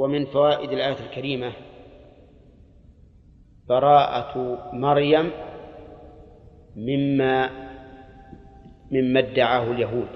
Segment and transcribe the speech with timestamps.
[0.00, 1.52] ومن فوائد الآية الكريمة
[3.68, 5.30] براءة مريم
[6.76, 7.50] مما
[8.90, 10.08] مما ادعاه اليهود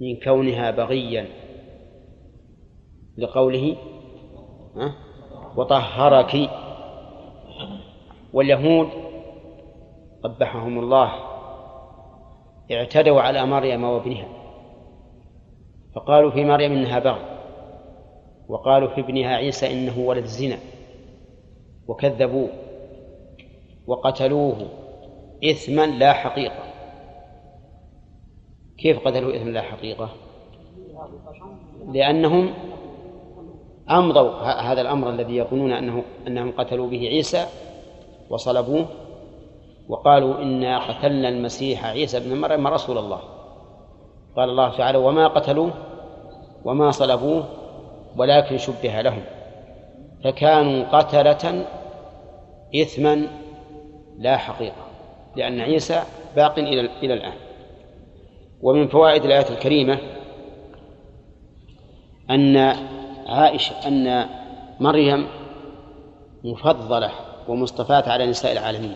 [0.00, 1.26] من كونها بغيا
[3.18, 3.76] لقوله
[5.56, 6.50] وطهرك.
[8.32, 8.88] واليهود
[10.24, 11.12] قبحهم الله
[12.72, 14.28] اعتدوا على مريم وابنها
[15.94, 17.37] فقالوا في مريم إنها بغي
[18.48, 20.58] وقالوا في ابنها عيسى إنه ولد الزنا
[21.88, 22.48] وكذبوه
[23.86, 24.68] وقتلوه
[25.44, 26.62] إثما لا حقيقة.
[28.78, 30.08] كيف قتلوا إثما لا حقيقة؟
[31.92, 32.54] لأنهم
[33.90, 37.46] أمضوا هذا الأمر الذي يظنون أنه أنهم قتلوا به عيسى
[38.30, 38.86] وصلبوه
[39.88, 43.20] وقالوا إنا قتلنا المسيح عيسى بن مريم رسول الله.
[44.36, 45.70] قال الله تعالى وما قتلوه
[46.64, 47.44] وما صلبوه
[48.18, 49.22] ولكن شبه لهم.
[50.24, 51.66] فكانوا قتلة
[52.82, 53.26] إثما
[54.18, 54.86] لا حقيقة
[55.36, 56.02] لأن عيسى
[56.36, 57.32] باق إلى إلى الآن.
[58.62, 59.98] ومن فوائد الآية الكريمة
[62.30, 62.56] أن
[63.26, 64.26] عائشة أن
[64.80, 65.26] مريم
[66.44, 67.10] مفضلة
[67.48, 68.94] ومصطفاة على نساء العالمين.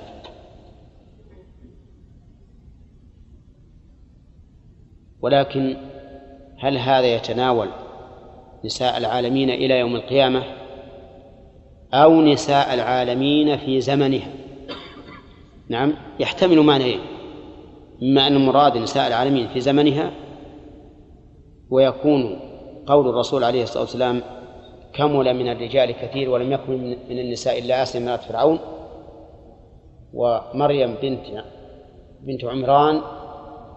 [5.22, 5.76] ولكن
[6.58, 7.68] هل هذا يتناول
[8.64, 10.42] نساء العالمين إلى يوم القيامة
[11.94, 14.32] أو نساء العالمين في زمنها.
[15.68, 17.00] نعم يحتمل معنيين.
[18.02, 20.10] إما أن المراد نساء العالمين في زمنها
[21.70, 22.40] ويكون
[22.86, 24.22] قول الرسول عليه الصلاة والسلام
[24.94, 28.58] كمل من الرجال كثير ولم يكن من النساء إلا آسيا مرات فرعون
[30.12, 31.44] ومريم بنت
[32.20, 33.00] بنت عمران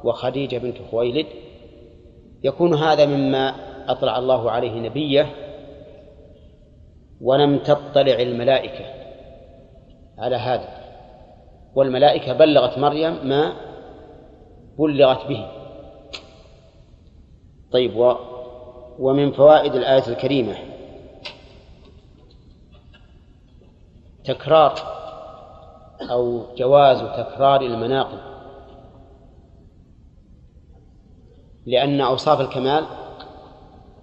[0.03, 1.25] وخديجة بنت خويلد.
[2.43, 3.55] يكون هذا مما
[3.87, 5.31] أطلع الله عليه نبيه
[7.21, 8.85] ولم تطلع الملائكة
[10.17, 10.69] على هذا.
[11.75, 13.53] والملائكة بلغت مريم ما
[14.77, 15.47] بلغت به.
[17.71, 18.15] طيب و
[18.99, 20.55] ومن فوائد الآية الكريمة
[24.23, 24.73] تكرار
[26.11, 28.19] أو جواز تكرار المناقب
[31.65, 32.85] لأن أوصاف الكمال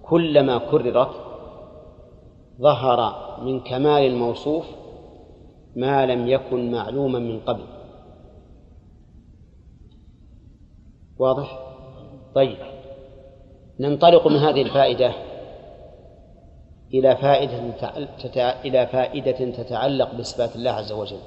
[0.03, 1.11] كلما كررت
[2.61, 2.99] ظهر
[3.43, 4.65] من كمال الموصوف
[5.75, 7.63] ما لم يكن معلوما من قبل.
[11.19, 11.59] واضح؟
[12.35, 12.57] طيب.
[13.79, 15.13] ننطلق من هذه الفائدة
[16.93, 17.59] إلى فائدة
[18.65, 21.19] إلى فائدة تتعلق بصفات الله عز وجل.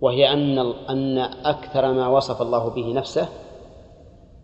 [0.00, 3.28] وهي أن أن أكثر ما وصف الله به نفسه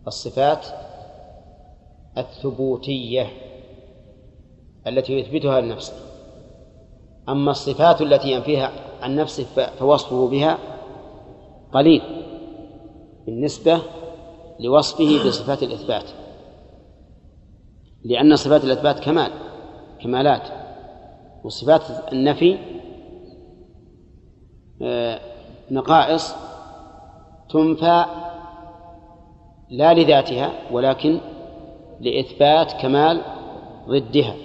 [0.07, 0.65] الصفات
[2.17, 3.27] الثبوتية
[4.87, 5.93] التي يثبتها لنفسه
[7.29, 8.71] أما الصفات التي ينفيها
[9.01, 9.43] عن نفسه
[9.79, 10.57] فوصفه بها
[11.73, 12.01] قليل
[13.25, 13.81] بالنسبة
[14.59, 16.03] لوصفه بصفات الإثبات.
[18.03, 19.31] لأن صفات الإثبات كمال
[20.03, 20.47] كمالات.
[21.43, 22.57] وصفات النفي
[24.81, 25.19] آه،
[25.71, 26.35] نقائص
[27.49, 28.05] تنفى
[29.69, 31.19] لا لذاتها ولكن
[32.01, 33.21] لإثبات كمال
[33.89, 34.35] ضدها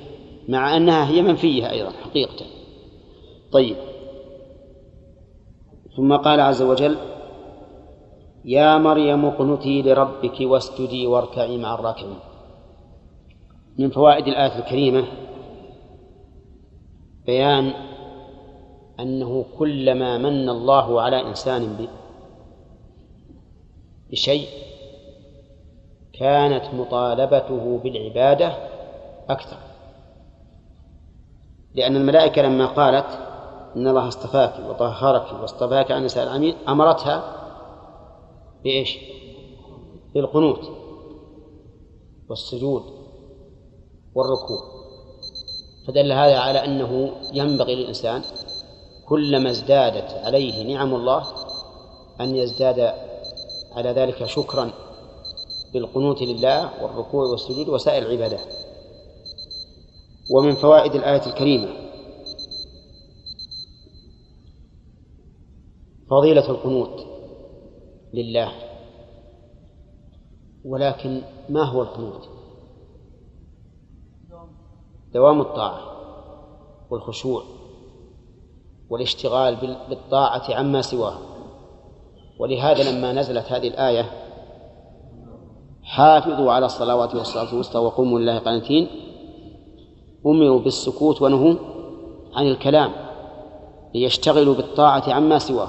[0.48, 2.46] مع أنها هي منفية أيضا حقيقة.
[3.52, 3.76] طيب.
[5.96, 6.96] ثم قال عز وجل
[8.44, 12.18] يا مريم اقنتي لربك واسجدي واركعي مع الراكعين.
[13.78, 15.04] من فوائد الآية الكريمة
[17.26, 17.72] بيان
[19.00, 21.88] أنه كلما من الله على إنسان
[24.10, 24.48] بشيء
[26.20, 28.52] كانت مطالبته بالعبادة
[29.28, 29.56] أكثر
[31.74, 33.06] لأن الملائكة لما قالت
[33.76, 37.22] إن الله اصطفاك وطهرك واصطفاك عن نساء العالمين أمرتها
[38.64, 38.98] بإيش؟
[40.14, 40.70] بالقنوت
[42.28, 42.82] والسجود
[44.14, 44.58] والركوع
[45.88, 48.22] فدل هذا على أنه ينبغي للإنسان
[49.08, 51.26] كلما ازدادت عليه نعم الله
[52.20, 52.94] أن يزداد
[53.76, 54.70] على ذلك شكرا
[55.72, 58.54] بالقنوت لله والركوع والسجود وسائر العبادات.
[60.30, 61.68] ومن فوائد الآية الكريمة
[66.10, 67.06] فضيلة القنوت
[68.14, 68.52] لله
[70.64, 72.28] ولكن ما هو القنوت؟
[75.14, 75.90] دوام الطاعة
[76.90, 77.42] والخشوع
[78.90, 79.56] والاشتغال
[79.88, 81.18] بالطاعة عما سواه
[82.38, 84.29] ولهذا لما نزلت هذه الآية
[85.90, 88.86] حافظوا على الصلوات والصلاة الوسطى وقوموا لله قانتين.
[90.26, 91.54] أمروا بالسكوت ونهوا
[92.34, 92.92] عن الكلام
[93.94, 95.68] ليشتغلوا بالطاعة عما سواه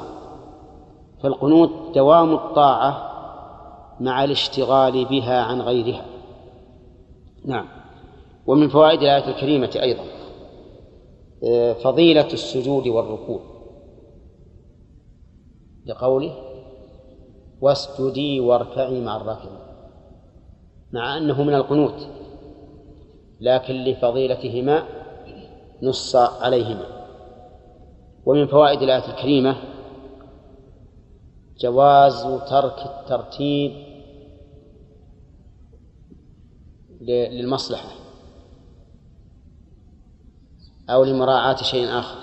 [1.23, 3.11] فالقنوت دوام الطاعة
[3.99, 6.05] مع الاشتغال بها عن غيرها.
[7.45, 7.67] نعم.
[8.47, 10.03] ومن فوائد الآية الكريمة أيضا
[11.43, 13.39] آه، فضيلة السجود والركوع.
[15.85, 16.33] لقوله
[17.61, 19.70] واسجدي واركعي مع الراكعين.
[20.93, 22.07] مع أنه من القنوت
[23.41, 24.83] لكن لفضيلتهما
[25.81, 26.85] نص عليهما.
[28.25, 29.55] ومن فوائد الآية الكريمة
[31.59, 33.71] جواز ترك الترتيب
[37.01, 37.89] للمصلحة
[40.89, 42.17] أو لمراعاة شيء آخر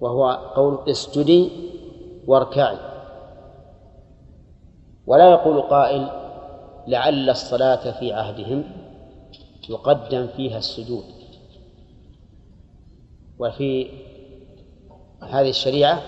[0.00, 1.50] وهو قول اسجدي
[2.26, 2.78] واركعي.
[5.06, 6.25] ولا يقول قائل
[6.86, 8.64] لعل الصلاة في عهدهم
[9.70, 11.04] يقدم فيها السجود.
[13.38, 13.90] وفي
[15.22, 16.02] هذه الشريعة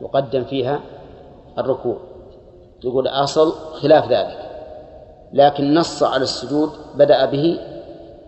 [0.00, 0.80] يقدم فيها
[1.58, 1.98] الركوع.
[2.84, 4.46] يقول أصل خلاف ذلك.
[5.32, 7.58] لكن نص على السجود بدأ به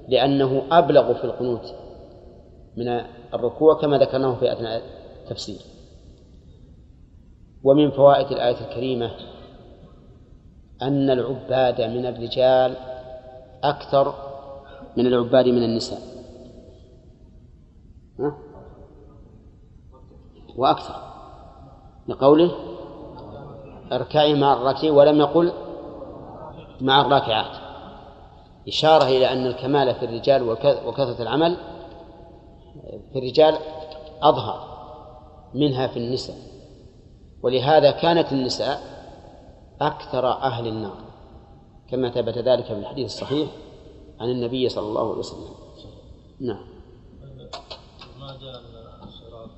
[0.09, 1.75] لأنه أبلغ في القنوت
[2.77, 2.89] من
[3.35, 4.83] الركوع كما ذكرناه في أثناء
[5.23, 5.61] التفسير.
[7.65, 9.11] ومن فوائد الآية الكريمة
[10.83, 12.77] أن العباد من الرجال
[13.65, 14.15] أكثر
[14.97, 16.01] من العباد من النساء.
[18.21, 18.39] ها؟
[20.57, 20.95] وأكثر.
[22.09, 22.51] لقوله
[23.93, 25.53] اركعي مع الراكعين ولم يقل
[26.81, 27.57] مع الراكعات
[28.69, 30.43] إشارة إلى أن الكمال في الرجال
[30.87, 31.57] وكثرة العمل
[33.13, 33.55] في الرجال
[34.23, 34.69] أظهر
[35.55, 36.37] منها في النساء.
[37.43, 38.98] ولهذا كانت النساء
[39.81, 40.97] أكثر أهل النار
[41.91, 43.51] كما ثبت ذلك في الحديث الصحيح
[44.21, 45.55] عن النبي صلى الله عليه وسلم.
[46.41, 46.67] نعم.
[48.21, 48.63] ما جاء
[49.03, 49.51] الصراط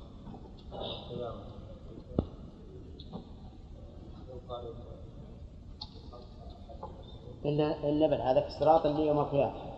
[7.45, 9.71] إلا إلا بل هذا الصراط اللي يوم القيامة.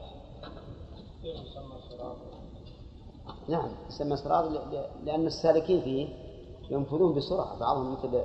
[3.48, 4.46] نعم يسمى صراط
[5.04, 6.08] لأن السالكين فيه
[6.70, 8.24] ينفذون بسرعة بعضهم مثل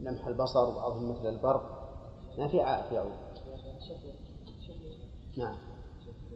[0.00, 1.78] لمح البصر وبعضهم مثل البرق.
[2.38, 2.58] ما في
[2.88, 3.12] في يعود
[5.36, 5.56] نعم.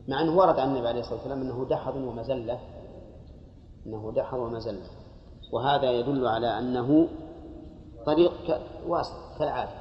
[0.08, 2.60] مع أنه ورد عن النبي عليه الصلاة والسلام أنه دحض ومزلة.
[3.86, 4.86] أنه دحض ومزلة.
[5.52, 7.08] وهذا يدل على أنه
[8.06, 9.72] طريق واسع كالعادة.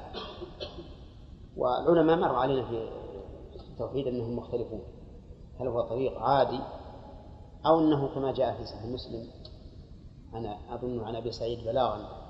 [1.56, 2.88] والعلماء مر علينا في
[3.70, 4.82] التوحيد أنهم مختلفون.
[5.60, 6.60] هل هو طريق عادي
[7.66, 9.26] أو أنه كما جاء في صحيح مسلم
[10.34, 12.21] أنا أظن عن أبي سعيد بلاغا.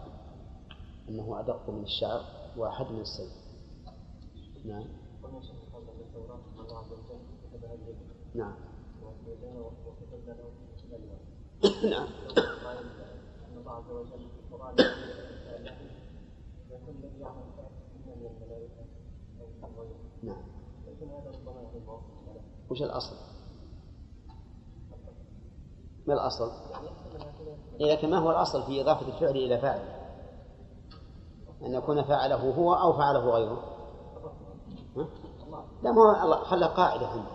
[1.12, 2.20] أنه أدق من الشعر
[2.56, 3.32] وأحد من السيف
[4.64, 4.84] نعم
[8.34, 8.54] نعم
[11.84, 12.08] نعم
[20.22, 20.36] نعم
[22.70, 23.16] وش الأصل؟
[26.06, 26.52] ما الأصل؟
[27.80, 30.01] لكن ما هو الأصل في إضافة الفعل إلى فاعل؟
[31.66, 33.62] أن يكون فعله هو أو فعله غيره.
[34.96, 35.06] ها؟
[35.82, 37.30] لا ما هو خلى قاعدة عنده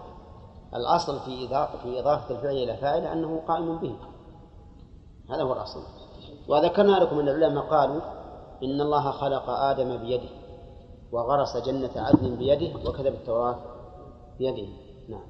[0.75, 3.95] الأصل في إضافة في إضافة الفعل إلى فاعل أنه قائم به.
[5.29, 5.83] هذا هو الأصل.
[6.47, 8.01] وذكرنا لكم أن العلماء قالوا
[8.63, 10.29] إن الله خلق آدم بيده
[11.11, 13.59] وغرس جنة عدن بيده وكتب التوراة
[14.37, 14.67] بيده.
[15.09, 15.21] نعم.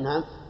[0.00, 0.46] نعم إيه.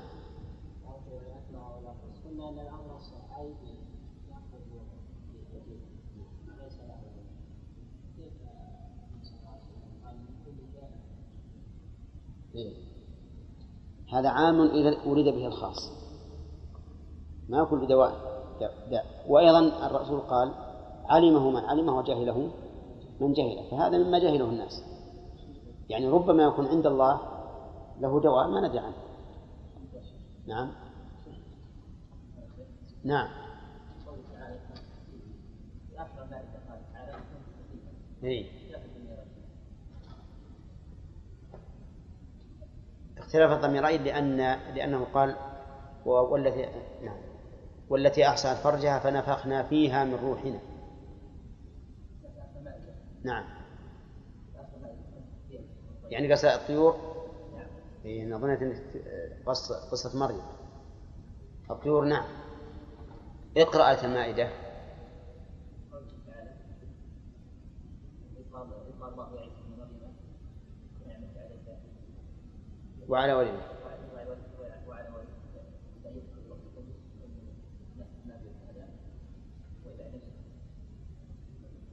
[14.12, 15.76] هذا عام إذا أريد به الخاص.
[17.48, 18.36] ما يكون بدواء.
[18.90, 20.54] داء وأيضا الرسول قال
[21.08, 22.50] علمه من علمه وجهله
[23.20, 23.70] من جهله.
[23.70, 24.82] فهذا مما جهله الناس.
[25.88, 27.20] يعني ربما يكون عند الله
[28.00, 28.96] له دواء ما ندري عنه.
[30.46, 30.72] نعم.
[33.04, 33.28] نعم.
[38.24, 38.55] إيه.
[43.26, 44.36] اختلاف الضميرين لأن
[44.74, 45.36] لأنه قال
[46.04, 46.68] والتي
[47.02, 47.16] نعم.
[47.88, 50.58] والتي أحسنت فرجها فنفخنا فيها من روحنا.
[53.24, 53.44] نعم.
[56.10, 56.96] يعني قصة الطيور؟
[58.04, 58.82] إيه أنا ظنيت
[59.46, 60.42] قصة قصة مريم.
[61.70, 62.24] الطيور نعم.
[63.56, 64.48] اقرأ المائدة
[73.08, 73.76] وعلى وليه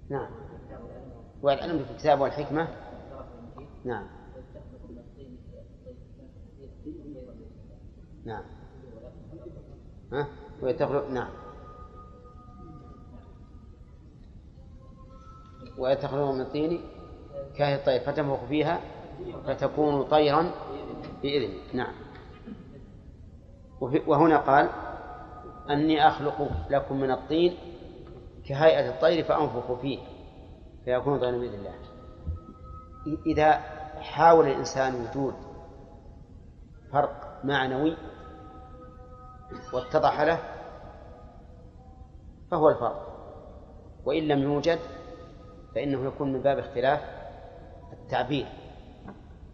[0.10, 0.30] نعم.
[1.42, 2.68] والعلم في الكتاب والحكمة.
[3.86, 4.08] نعم.
[8.26, 8.44] نعم.
[10.14, 10.28] ها؟
[10.62, 11.30] ويتخلق نعم.
[15.78, 16.82] ويتخلق من الطين
[17.58, 18.82] كهي الطير فتنفخ فيها
[19.48, 20.52] فتكون طيرا
[21.22, 21.94] بإذن نعم.
[24.08, 24.70] وهنا قال
[25.70, 27.58] أني أخلق لكم من الطين
[28.48, 30.00] كهيئة الطير فأنفخ فيه
[30.86, 31.74] فيكون طيرا بإذن الله.
[33.26, 33.52] إذا
[34.02, 35.34] حاول الإنسان وجود
[36.92, 37.98] فرق معنوي
[39.74, 40.40] واتضح له
[42.52, 43.10] فهو الفرق.
[44.06, 44.80] وإن لم يوجد
[45.76, 47.02] فإنه يكون من باب اختلاف
[47.94, 48.63] التعبير.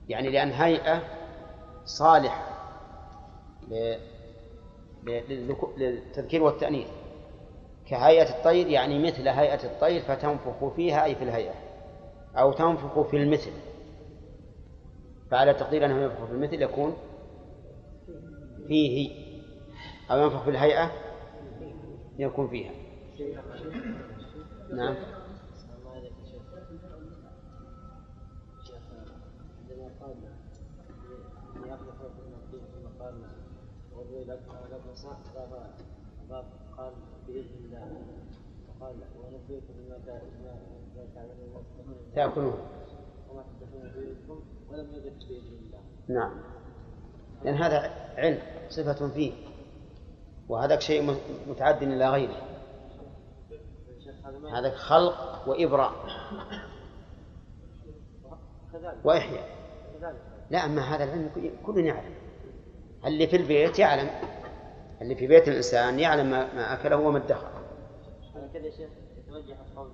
[0.10, 1.02] يعني لأن هيئة
[1.86, 2.50] صالحة
[5.78, 6.88] للتذكير والتأنيث.
[7.86, 11.54] كهيئة الطير يعني مثل هيئة الطير فتنفخ فيها أي في الهيئة
[12.36, 13.52] أو تنفخ في المثل.
[15.32, 16.94] فعلى تقدير أنه ينفخ في المثل يكون
[18.68, 19.12] فيه
[20.12, 20.92] أو ينفخ في الهيئة
[22.20, 22.72] يكون فيها.
[24.74, 24.96] نعم.
[36.78, 36.94] قال
[37.28, 37.88] بإذن الله
[38.82, 41.64] قال ونبئكم بما تعملون
[42.16, 42.60] تأكلون.
[43.30, 46.42] وما تدخلون ولم يدرك بإذن الله نعم.
[47.44, 47.78] لأن هذا
[48.18, 49.34] علم صفة فيه.
[50.50, 51.18] وهذاك شيء
[51.48, 52.42] متعد إلى غيره.
[54.54, 55.94] هذا خلق وإبراء.
[59.04, 59.59] وإحياء.
[60.50, 61.30] لا أما هذا العلم
[61.66, 62.14] كل يعلم.
[63.06, 64.10] اللي في البيت يعلم.
[65.02, 67.52] اللي في بيت الإنسان يعلم ما أكله وما ادخر.
[68.36, 69.92] على كذا يا شيخ يتوجه القول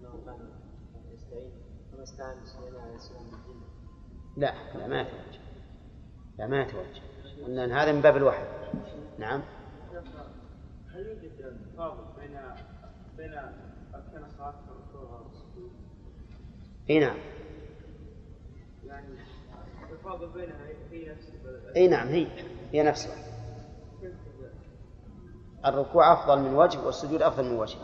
[0.00, 0.38] انه كان
[1.14, 1.52] يستعين.
[1.94, 3.22] وما استعان بسليمان عليه السلام
[4.36, 5.40] لا لا ما يتوجه.
[6.38, 7.02] لا ما يتوجه.
[7.46, 8.44] لأن هذا من باب الوحي.
[9.18, 9.42] نعم.
[10.94, 12.40] هل يوجد تفاضل بين
[13.16, 13.34] بين
[14.68, 15.70] والركوع والسجود؟
[16.90, 17.16] إي نعم.
[20.04, 21.76] التفاضل بينها هي نفسها.
[21.76, 22.26] إي نعم هي
[22.72, 23.14] هي نفسها.
[25.66, 27.78] الركوع أفضل من وجه والسجود أفضل من وجه.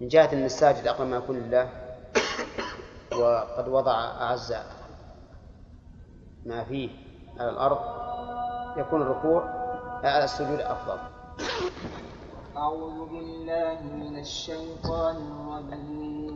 [0.00, 1.70] من جهة أن الساجد أقرب ما يكون لله
[3.12, 4.54] وقد وضع أعز
[6.46, 6.90] ما فيه
[7.38, 7.78] على الأرض
[8.78, 9.42] يكون الركوع
[10.04, 10.98] على السجود أفضل.
[12.56, 16.35] أعوذ بالله من الشيطان الرجيم.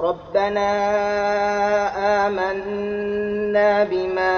[0.00, 0.70] ربنا
[2.26, 4.36] آمنا بما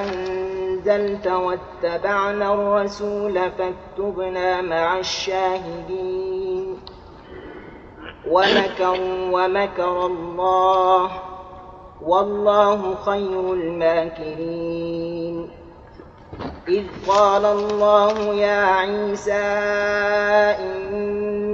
[0.00, 6.78] أنزلت واتبعنا الرسول فاكتبنا مع الشاهدين.
[8.30, 11.10] ومكروا ومكر الله.
[12.02, 15.50] والله خير الماكرين.
[16.68, 19.32] إذ قال الله يا عيسى
[20.60, 21.53] إني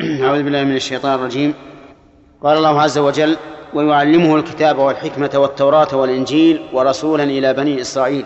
[0.24, 1.54] أعوذ بالله من الشيطان الرجيم.
[2.42, 3.36] قال الله عز وجل
[3.74, 8.24] ويعلمه الكتاب والحكمة والتوراة والإنجيل ورسولا إلى بني إسرائيل.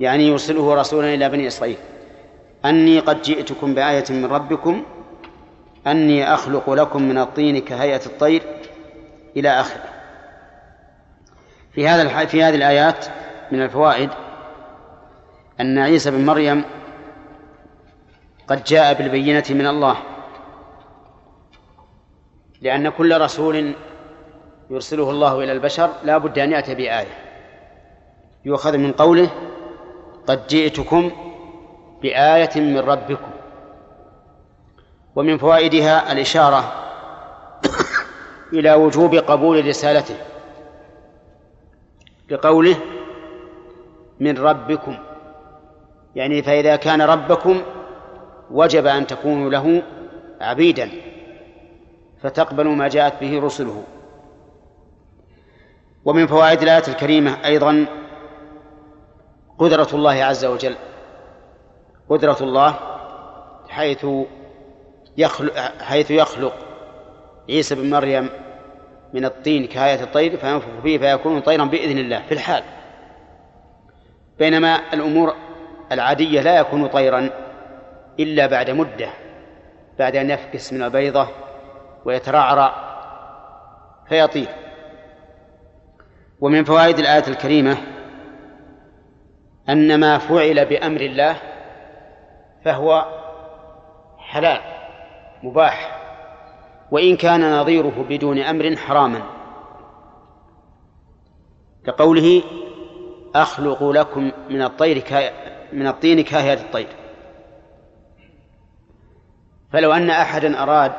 [0.00, 1.76] يعني يرسله رسولا إلى بني إسرائيل.
[2.64, 4.82] أني قد جئتكم بآية من ربكم
[5.86, 8.42] أني أخلق لكم من الطين كهيئة الطير
[9.36, 9.84] إلى آخره.
[11.72, 13.06] في هذا في هذه الآيات
[13.52, 14.10] من الفوائد
[15.60, 16.64] أن عيسى بن مريم
[18.48, 20.13] قد جاء بالبينة من الله.
[22.62, 23.74] لأن كل رسول
[24.70, 27.18] يرسله الله إلى البشر لا بد أن يأتي بآية.
[28.44, 29.30] يؤخذ من قوله
[30.26, 31.10] قد جئتكم
[32.02, 33.30] بآية من ربكم.
[35.16, 36.72] ومن فوائدها الإشارة
[38.52, 40.16] إلى وجوب قبول رسالته.
[42.30, 42.76] لقوله
[44.20, 44.98] من ربكم.
[46.16, 47.62] يعني فإذا كان ربكم
[48.50, 49.82] وجب أن تكونوا له
[50.40, 51.13] عبيدا.
[52.24, 53.82] فتقبلوا ما جاءت به رسله.
[56.04, 57.86] ومن فوائد الآية الكريمة أيضا
[59.58, 60.76] قدرة الله عز وجل.
[62.08, 62.74] قدرة الله
[63.68, 64.06] حيث
[65.16, 66.54] يخلق حيث يخلق
[67.48, 68.28] عيسى بن مريم
[69.14, 72.64] من الطين كهاية الطير فينفخ فيه فيكون طيرا بإذن الله في الحال.
[74.38, 75.34] بينما الأمور
[75.92, 77.30] العادية لا يكون طيرا
[78.20, 79.08] إلا بعد مدة
[79.98, 81.43] بعد أن يفكس من البيضة
[82.04, 82.74] ويترعرع
[84.08, 84.48] فيطير.
[86.40, 87.76] ومن فوائد الآية الكريمة
[89.68, 91.36] أن ما فعل بأمر الله
[92.64, 93.04] فهو
[94.18, 94.60] حلال
[95.42, 96.00] مباح.
[96.90, 99.22] وإن كان نظيره بدون أمر حراما.
[101.86, 102.42] كقوله
[103.34, 105.04] أخلق لكم من الطير.
[105.72, 106.88] من الطين كاهية الطير.
[109.72, 110.92] فلو أن أحدا أراد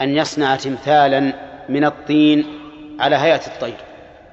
[0.00, 1.32] أن يصنع تمثالا
[1.68, 2.44] من الطين
[3.00, 3.76] على هيئة الطير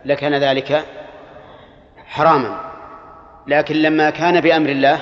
[0.06, 0.86] لكان ذلك
[2.06, 2.68] حراما.
[3.48, 5.00] لكن لما كان بأمر الله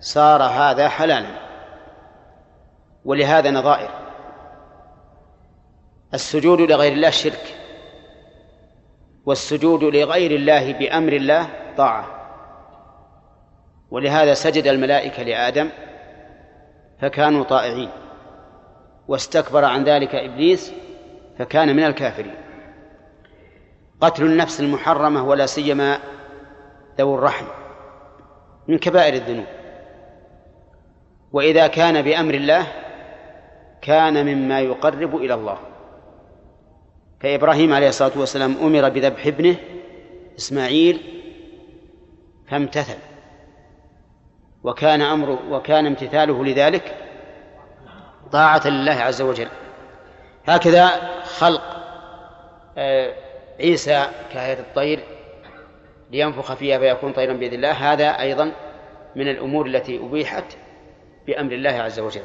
[0.00, 1.28] صار هذا حلالا
[3.04, 3.90] ولهذا نظائر
[6.14, 7.54] السجود لغير الله شرك
[9.26, 11.46] والسجود لغير الله بأمر الله
[11.76, 12.06] طاعة.
[13.90, 15.70] ولهذا سجد الملائكة لآدم
[17.00, 18.03] فكانوا طائعين.
[19.08, 20.72] واستكبر عن ذلك إبليس
[21.38, 22.34] فكان من الكافرين.
[24.00, 25.98] قتل النفس المحرمة ولا سيما
[26.98, 27.44] ذو الرحم
[28.68, 29.46] من كبائر الذنوب.
[31.32, 32.66] وإذا كان بأمر الله
[33.82, 35.58] كان مما يقرب إلى الله.
[37.20, 39.56] فإبراهيم عليه الصلاة والسلام أمر بذبح ابنه
[40.38, 41.00] إسماعيل
[42.48, 42.98] فامتثل.
[44.64, 47.03] وكان أمره وكان امتثاله لذلك
[48.34, 49.48] طاعة لله عز وجل.
[50.46, 50.90] هكذا
[51.22, 51.62] خلق
[52.78, 53.14] آه،
[53.60, 55.00] عيسى كهيئة الطير
[56.10, 57.92] لينفخ فيها فيكون طيرا بإذن الله.
[57.92, 58.52] هذا أيضا
[59.16, 60.44] من الأمور التي أبيحت
[61.26, 62.24] بأمر الله عز وجل.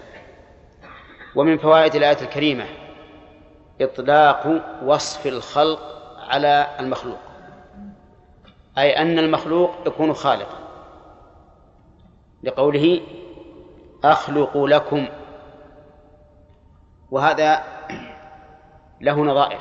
[1.35, 2.65] ومن فوائد الآية الكريمة
[3.81, 5.81] إطلاق وصف الخلق
[6.29, 7.19] على المخلوق.
[8.77, 10.59] أي أن المخلوق يكون خالقا.
[12.43, 13.01] لقوله
[14.03, 15.07] أخلق لكم
[17.11, 17.63] وهذا
[19.01, 19.59] له نظائر.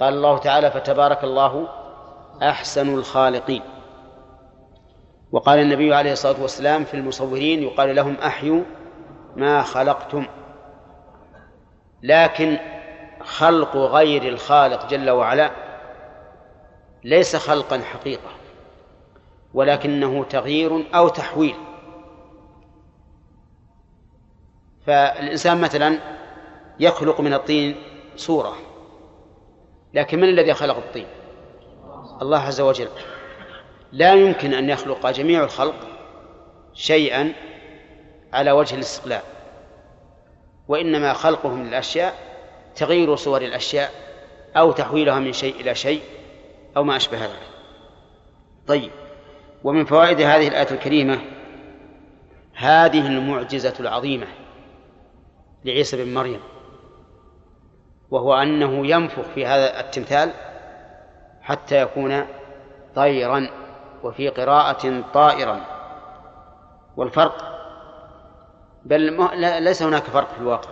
[0.00, 1.68] قال الله تعالى فتبارك الله
[2.42, 3.62] أحسن الخالقين
[5.32, 8.62] وقال النبي عليه الصلاة والسلام في المصورين يقال لهم أحيوا
[9.36, 10.26] ما خلقتم
[12.02, 12.58] لكن
[13.22, 15.50] خلق غير الخالق جل وعلا
[17.04, 18.30] ليس خلقا حقيقة
[19.54, 21.56] ولكنه تغيير أو تحويل.
[24.88, 25.98] فالإنسان مثلا
[26.80, 27.76] يخلق من الطين
[28.16, 28.56] صورة
[29.94, 31.06] لكن من الذي خلق الطين؟
[32.22, 32.88] الله عز وجل.
[33.92, 35.74] لا يمكن أن يخلق جميع الخلق
[36.74, 37.32] شيئا
[38.32, 39.20] على وجه الاستقلال
[40.68, 42.14] وإنما خلقهم للأشياء
[42.76, 43.90] تغيير صور الأشياء
[44.56, 46.02] أو تحويلها من شيء إلى شيء
[46.76, 47.48] أو ما أشبه ذلك.
[48.66, 48.90] طيب
[49.64, 51.20] ومن فوائد هذه الآية الكريمة
[52.54, 54.26] هذه المعجزة العظيمة.
[55.68, 56.40] لعيسى بن مريم
[58.10, 60.32] وهو أنه ينفخ في هذا التمثال
[61.42, 62.26] حتى يكون
[62.94, 63.50] طيرا
[64.02, 65.60] وفي قراءة طائرا.
[66.96, 67.58] والفرق
[68.84, 69.30] بل
[69.62, 70.70] ليس هناك فرق في الواقع.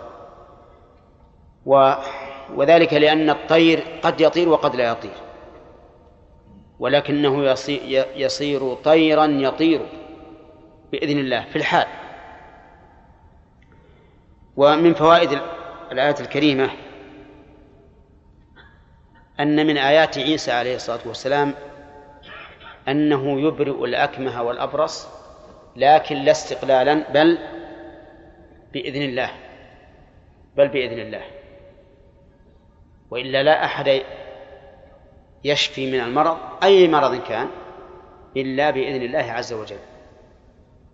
[1.65, 1.93] و
[2.55, 5.17] وذلك لأن الطير قد يطير وقد لا يطير.
[6.79, 7.55] ولكنه
[8.15, 9.81] يصير طيرا يطير
[10.91, 11.87] بإذن الله في الحال.
[14.57, 15.41] ومن فوائد
[15.91, 16.69] الآية الكريمة
[19.39, 21.53] أن من آيات عيسى عليه الصلاة والسلام
[22.87, 25.07] أنه يبرئ الأكمه والأبرص
[25.75, 27.37] لكن لا استقلالا بل
[28.73, 29.31] بإذن الله
[30.55, 31.21] بل بإذن الله.
[33.11, 34.01] وإلا لا أحد
[35.43, 37.47] يشفي من المرض أي مرض كان
[38.37, 39.79] إلا بإذن الله عز وجل.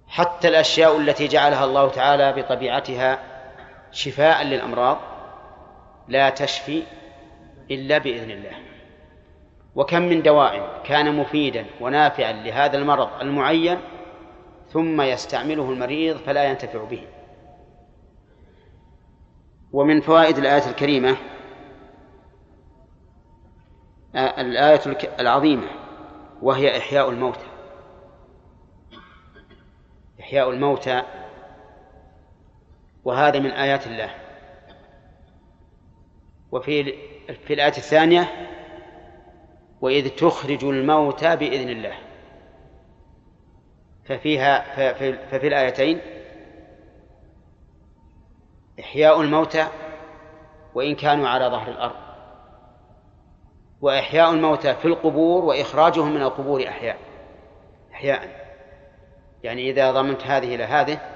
[0.07, 3.32] حتى الأشياء التي جعلها الله تعالى بطبيعتها
[3.93, 4.97] شفاء للأمراض
[6.07, 6.83] لا تشفي
[7.71, 8.51] إلا بإذن الله.
[9.75, 13.77] وكم من دواء كان مفيدا ونافعا لهذا المرض المعين
[14.69, 17.07] ثم يستعمله المريض فلا ينتفع به.
[19.71, 21.17] ومن فوائد الآية الكريمة
[24.15, 24.81] الآية
[25.19, 25.67] العظيمة
[26.41, 27.45] وهي إحياء الموتى.
[30.19, 31.03] إحياء الموتى
[33.05, 34.09] وهذا من آيات الله.
[36.51, 36.83] وفي
[37.47, 38.49] في الآية الثانية
[39.81, 41.97] وإذ تخرج الموتى بإذن الله.
[44.05, 44.75] ففيها
[45.31, 45.99] ففي الآيتين
[48.79, 49.67] إحياء الموتى
[50.75, 51.95] وإن كانوا على ظهر الأرض.
[53.81, 56.97] وإحياء الموتى في القبور وإخراجهم من القبور أحياء
[57.93, 58.43] إحياء.
[59.43, 61.12] يعني إذا ضمنت هذه إلى هذه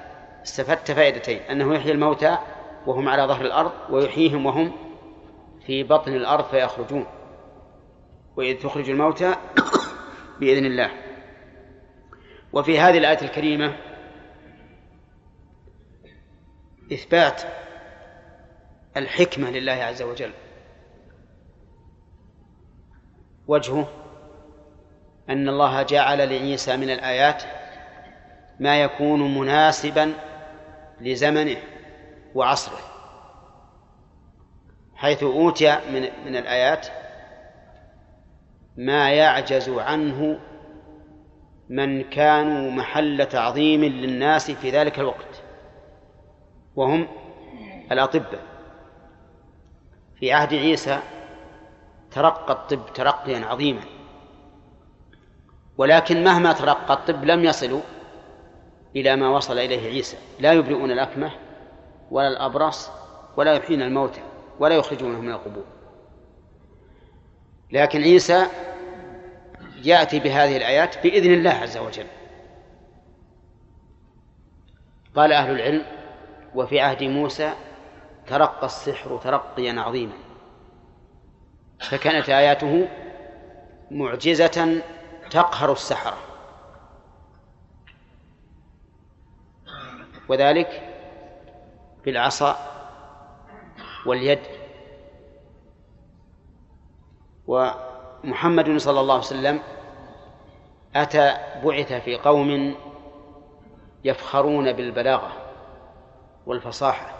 [0.47, 2.37] استفدت فائدتين أنه يحيي الموتى
[2.85, 4.71] وهم على ظهر الأرض ويحييهم وهم
[5.65, 7.05] في بطن الأرض فيخرجون.
[8.35, 9.35] وإذ تخرج الموتى
[10.39, 10.91] بإذن الله.
[12.53, 13.77] وفي هذه الآية الكريمة
[16.93, 17.41] إثبات
[18.97, 20.31] الحكمة لله عز وجل.
[23.47, 23.87] وجهه
[25.29, 27.43] أن الله جعل لعيسى من الآيات
[28.59, 30.13] ما يكون مناسبا
[31.01, 31.57] لزمنه
[32.35, 32.79] وعصره
[34.95, 36.87] حيث أوتي من من الآيات
[38.77, 40.39] ما يعجز عنه
[41.69, 45.43] من كانوا محل تعظيم للناس في ذلك الوقت
[46.75, 47.07] وهم
[47.91, 48.43] الأطباء.
[50.19, 50.99] في عهد عيسى
[52.11, 53.81] ترقى الطب ترقيا عظيما
[55.77, 57.81] ولكن مهما ترقى الطب لم يصلوا
[59.01, 60.17] إلى ما وصل إليه عيسى.
[60.39, 61.31] لا يبرئون الأكمة
[62.11, 62.89] ولا الأبرص
[63.37, 64.21] ولا يحيون الموتى
[64.59, 65.63] ولا يخرجونهم من القبور.
[67.71, 68.47] لكن عيسى
[69.83, 72.05] يأتي بهذه الآيات بإذن الله عز وجل.
[75.15, 75.85] قال أهل العلم
[76.55, 77.53] وفي عهد موسى
[78.27, 80.13] ترقى السحر ترقيا عظيما
[81.79, 82.87] فكانت آياته
[83.91, 84.81] معجزة
[85.29, 86.26] تقهر السحرة.
[90.29, 90.81] وذلك
[92.05, 92.57] بالعصا
[94.05, 94.39] واليد.
[97.47, 99.59] ومحمد صلى الله عليه وسلم
[100.95, 102.75] أتى بعث في قوم
[104.03, 105.31] يفخرون بالبلاغة
[106.45, 107.15] والفصاحة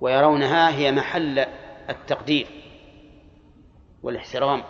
[0.00, 1.46] ويرونها هي محل
[1.90, 2.46] التقدير
[4.02, 4.62] والاحترام.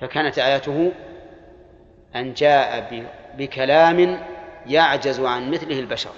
[0.00, 0.92] فكانت آياته
[2.16, 3.04] أن جاء
[3.36, 4.20] بكلام
[4.70, 6.12] يعجز عن مثله البشر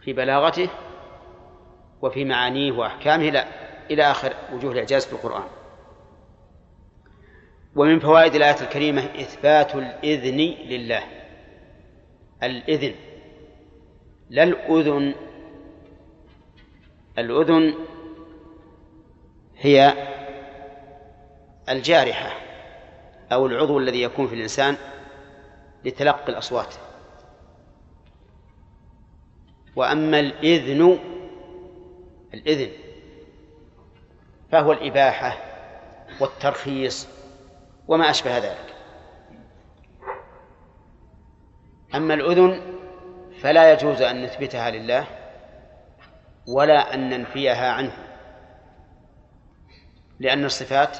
[0.00, 0.68] في بلاغته
[2.02, 3.46] وفي معانيه وأحكامه لا
[3.90, 5.48] إلى آخر وجوه الإعجاز في القرآن.
[7.76, 10.36] ومن فوائد الآية الكريمة إثبات الإذن
[10.68, 11.02] لله.
[12.42, 12.94] الإذن.
[14.30, 15.14] لا الأذن.
[17.18, 17.74] الأذن
[19.58, 19.94] هي
[21.68, 22.32] الجارحة
[23.32, 24.76] أو العضو الذي يكون في الإنسان
[25.86, 26.74] لتلقي الأصوات.
[29.76, 30.98] وأما الإذن
[32.34, 32.70] الإذن
[34.52, 35.36] فهو الإباحة
[36.20, 37.08] والترخيص
[37.88, 38.74] وما أشبه ذلك.
[41.94, 42.62] أما الأذن
[43.40, 45.06] فلا يجوز أن نثبتها لله
[46.48, 47.96] ولا أن ننفيها عنه
[50.20, 50.96] لأن الصفات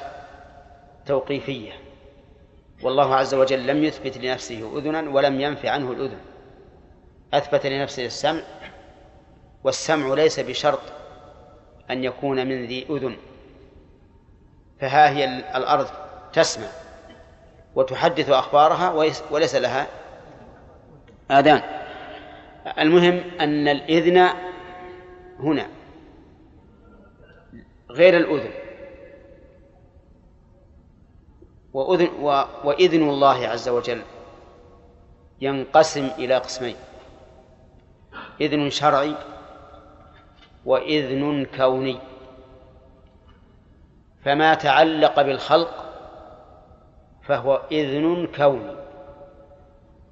[1.05, 1.86] توقيفية.
[2.83, 6.19] والله عز وجل لم يثبت لنفسه أذنا ولم ينف عنه الأذن.
[7.33, 8.41] أثبت لنفسه السمع
[9.63, 10.81] والسمع ليس بشرط
[11.91, 13.17] أن يكون من ذي أذن.
[14.79, 15.25] فها هي
[15.57, 15.87] الأرض
[16.33, 16.67] تسمع
[17.75, 18.89] وتحدث أخبارها
[19.31, 19.87] وليس لها
[21.31, 21.61] آذان.
[22.79, 24.29] المهم أن الإذن
[25.39, 25.67] هنا
[27.91, 28.66] غير الأذن.
[31.77, 32.43] وأذن و...
[32.63, 34.01] وإذن الله عز وجل
[35.41, 36.75] ينقسم إلى قسمين.
[38.41, 39.15] إذن شرعي
[40.65, 41.99] وإذن كوني.
[44.25, 45.69] فما تعلق بالخلق
[47.23, 48.75] فهو إذن كوني.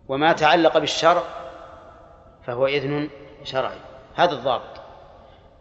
[0.08, 1.24] وما تعلق بالشرع
[2.44, 3.10] فهو إذن
[3.44, 3.80] شرعي.
[4.16, 4.82] هذا الضابط.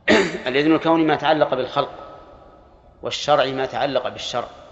[0.48, 1.90] الإذن الكوني ما تعلق بالخلق
[3.02, 4.63] والشرع ما تعلق بالشرع.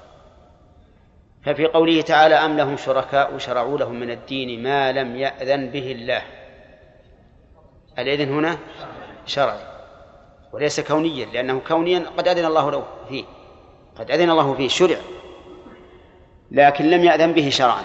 [1.44, 6.22] ففي قوله تعالى أم لهم شركاء شرعوا لهم من الدين ما لم يأذن به الله.
[7.98, 8.58] الإذن هنا
[9.26, 9.60] شرعي
[10.52, 13.24] وليس كونيا لأنه كونيا قد أذن الله له فيه
[13.98, 14.96] قد أذن الله فيه شرع
[16.50, 17.84] لكن لم يأذن به شرعا.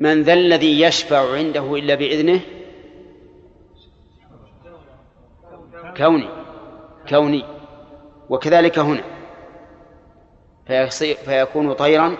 [0.00, 2.40] من ذا الذي يشفع عنده إلا بإذنه؟
[5.96, 6.28] كوني
[7.08, 7.44] كوني
[8.28, 9.13] وكذلك هنا.
[11.24, 12.16] فيكون طيرا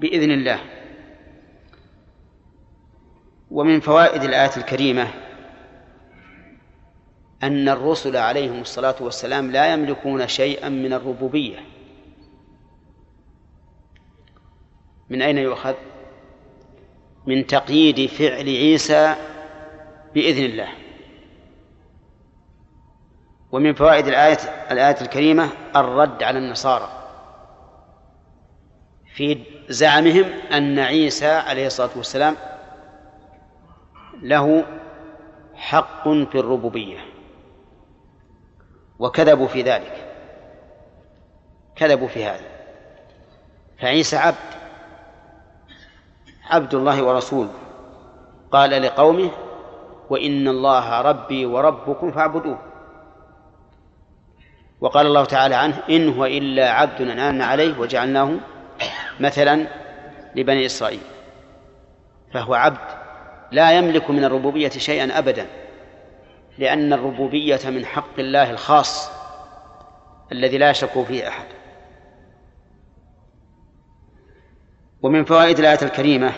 [0.00, 0.60] بإذن الله.
[3.50, 5.08] ومن فوائد الآية الكريمة
[7.42, 11.58] أن الرسل عليهم الصلاة والسلام لا يملكون شيئا من الربوبية.
[15.10, 15.74] من أين يؤخذ؟
[17.26, 19.14] من تقييد فعل عيسى
[20.14, 20.68] بإذن الله.
[23.52, 24.38] ومن فوائد الآية
[24.70, 27.01] الآية الكريمة الرد على النصارى.
[29.22, 32.36] في زعمهم أن عيسى عليه الصلاة والسلام
[34.22, 34.64] له
[35.54, 36.98] حق في الربوبية
[38.98, 40.14] وكذبوا في ذلك.
[41.76, 42.46] كذبوا في هذا.
[43.80, 44.36] فعيسى عبد
[46.50, 47.54] عبد الله ورسوله.
[48.52, 49.30] قال لقومه
[50.10, 52.58] وإن الله ربي وربكم فاعبدوه.
[54.80, 58.51] وقال الله تعالى عنه إن هو إلا عبد أنعمنا عليه وجعلناه
[59.20, 59.66] مثلا
[60.34, 61.00] لبني إسرائيل
[62.32, 63.02] فهو عبد
[63.52, 65.46] لا يملك من الربوبية شيئا أبدا
[66.58, 69.10] لأن الربوبية من حق الله الخاص
[70.32, 71.46] الذي لا يشرك فيه أحد.
[75.02, 76.32] ومن فوائد الآية الكريمة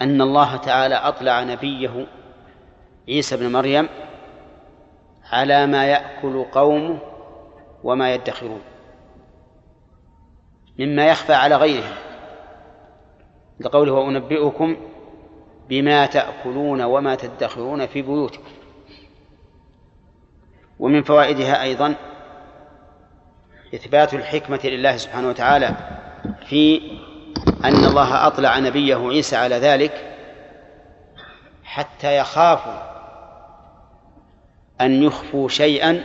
[0.00, 2.06] أن الله تعالى أطلع نبيه
[3.08, 3.88] عيسى بن مريم
[5.32, 6.98] على ما يأكل قومه
[7.84, 8.60] وما يدخرون.
[10.80, 11.94] مما يخفى على غيرهم.
[13.60, 14.76] لقوله وأنبئكم
[15.68, 18.50] بما تأكلون وما تدخرون في بيوتكم.
[20.78, 21.94] ومن فوائدها أيضا
[23.74, 25.76] إثبات الحكمة لله سبحانه وتعالى
[26.46, 26.80] في
[27.64, 30.16] أن الله أطلع نبيه عيسى على ذلك
[31.64, 32.90] حتى يخافوا
[34.80, 36.04] أن يخفوا شيئا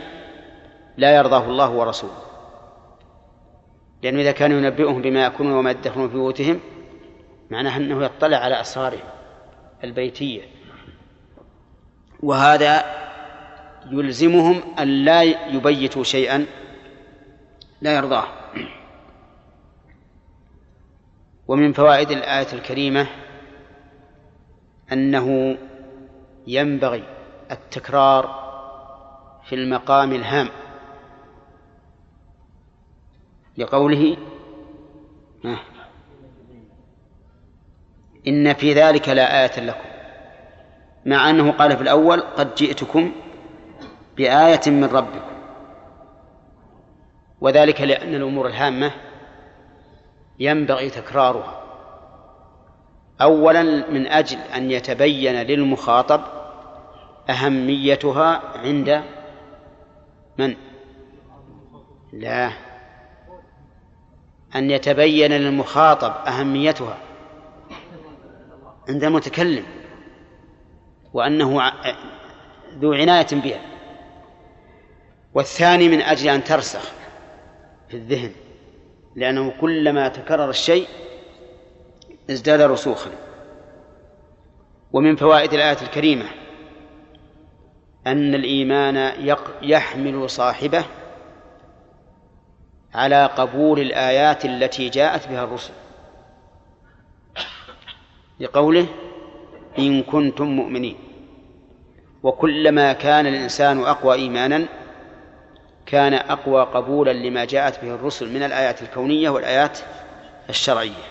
[0.96, 2.25] لا يرضاه الله ورسوله.
[4.02, 6.60] لأنه إذا كان ينبئهم بما يأكلون وما يدخرون في بيوتهم
[7.50, 9.08] معناه أنه يطلع على أسرارهم
[9.84, 10.42] البيتية.
[12.22, 12.84] وهذا
[13.90, 16.46] يلزمهم أن لا يبيتوا شيئا
[17.80, 18.24] لا يرضاه.
[21.48, 23.06] ومن فوائد الآية الكريمة
[24.92, 25.58] أنه
[26.46, 27.02] ينبغي
[27.50, 28.46] التكرار
[29.44, 30.48] في المقام الهام.
[33.58, 34.16] لقوله
[38.26, 39.88] إن في ذلك لا آية لكم.
[41.06, 43.12] مع أنه قال في الأول قد جئتكم
[44.16, 45.36] بآية من ربكم.
[47.40, 48.90] وذلك لأن الأمور الهامة
[50.38, 51.62] ينبغي تكرارها.
[53.22, 56.20] أولا من أجل أن يتبين للمخاطب
[57.30, 59.02] أهميتها عند
[60.38, 60.56] من؟
[62.12, 62.65] لا.
[64.54, 66.98] أن يتبين للمخاطب أهميتها
[68.88, 69.64] عند المتكلم
[71.12, 71.72] وأنه
[72.78, 73.60] ذو عناية بها.
[75.34, 76.92] والثاني من أجل أن ترسخ
[77.88, 78.32] في الذهن
[79.16, 80.88] لأنه كلما تكرر الشيء
[82.30, 83.10] ازداد رسوخا.
[84.92, 86.24] ومن فوائد الآية الكريمة
[88.06, 89.12] أن الإيمان
[89.62, 90.84] يحمل صاحبه
[92.96, 95.72] على قبول الآيات التي جاءت بها الرسل.
[98.40, 98.86] لقوله
[99.78, 100.96] إن كنتم مؤمنين.
[102.22, 104.66] وكلما كان الإنسان أقوى إيمانا
[105.86, 109.78] كان أقوى قبولا لما جاءت به الرسل من الآيات الكونية والآيات
[110.48, 111.04] الشرعية.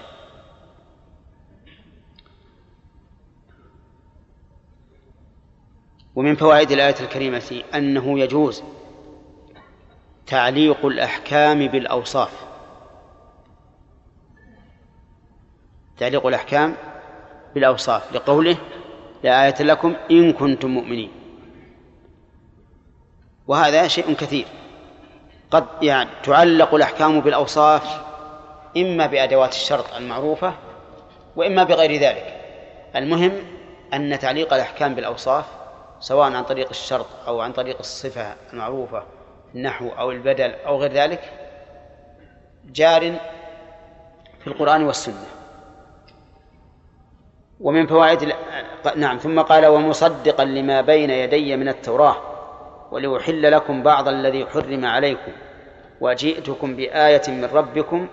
[6.16, 8.64] ومن فوائد الآية الكريمة أنه يجوز
[10.28, 12.32] تعليق الأحكام بالأوصاف.
[15.98, 16.76] تعليق الأحكام
[17.56, 18.14] بالأوصاف.
[18.14, 18.58] لقوله
[19.24, 21.12] لا آية لكم إن كنتم مؤمنين.
[23.48, 24.46] وهذا شيء كثير.
[25.52, 28.02] قد يعني تعلق الأحكام بالأوصاف
[28.78, 30.54] إما بأدوات الشرط المعروفة
[31.36, 32.42] وإما بغير ذلك.
[32.96, 33.32] المهم
[33.94, 35.46] أن تعليق الأحكام بالأوصاف
[36.00, 39.04] سواء عن طريق الشرط أو عن طريق الصفة المعروفة
[39.56, 41.32] النحو أو البدل أو غير ذلك
[42.66, 43.02] جار
[44.40, 45.26] في القرآن والسنة.
[47.60, 48.34] ومن فوائد
[48.96, 52.16] نعم ثم قال ومصدقا لما بين يدي من التوراة
[52.92, 55.32] ولأحل لكم بعض الذي حرم عليكم
[56.02, 58.08] وجئتكم بآية من ربكم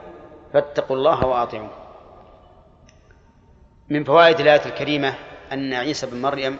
[0.53, 1.71] فاتقوا الله وأطيعون.
[3.89, 5.15] من فوائد الآية الكريمة
[5.53, 6.59] أن عيسى بن مريم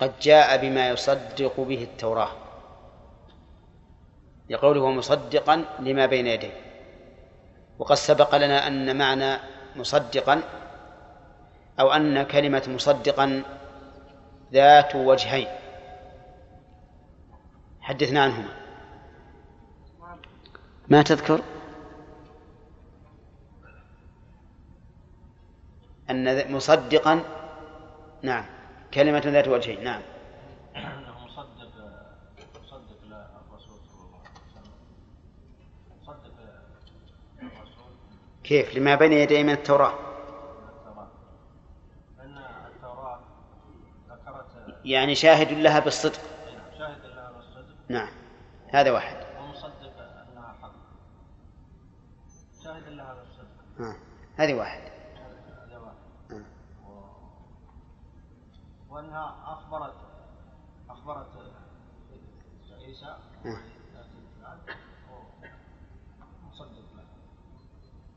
[0.00, 2.28] قد جاء بما يصدق به التوراة.
[4.50, 6.52] لقوله مصدقا لما بين يديه.
[7.78, 9.38] وقد سبق لنا أن معنى
[9.76, 10.42] مصدقا
[11.80, 13.42] أو أن كلمة مصدقا
[14.52, 15.48] ذات وجهين.
[17.80, 18.52] حدثنا عنهما.
[20.88, 21.40] ما تذكر؟
[26.10, 27.22] أن مصدقا
[28.22, 28.44] نعم
[28.94, 30.02] كلمة ذات وجهين نعم
[31.24, 31.68] مصدق
[32.62, 34.72] مصدق للرسول صلى الله عليه وسلم
[36.02, 36.34] مصدق
[37.42, 37.92] الرسول
[38.46, 39.94] كيف؟ لما بين يديه من التوراة.
[44.84, 46.20] يعني شاهد لها بالصدق.
[46.78, 48.08] شاهد لها بالصدق نعم.
[48.68, 49.16] هذا واحد.
[49.40, 50.72] ومصدق أنها حق
[52.64, 53.96] شاهد لها بالصدق
[54.36, 54.82] هذه واحد.
[58.90, 59.94] وأنها أخبرت
[60.90, 61.26] أخبرت
[62.86, 63.16] عيسى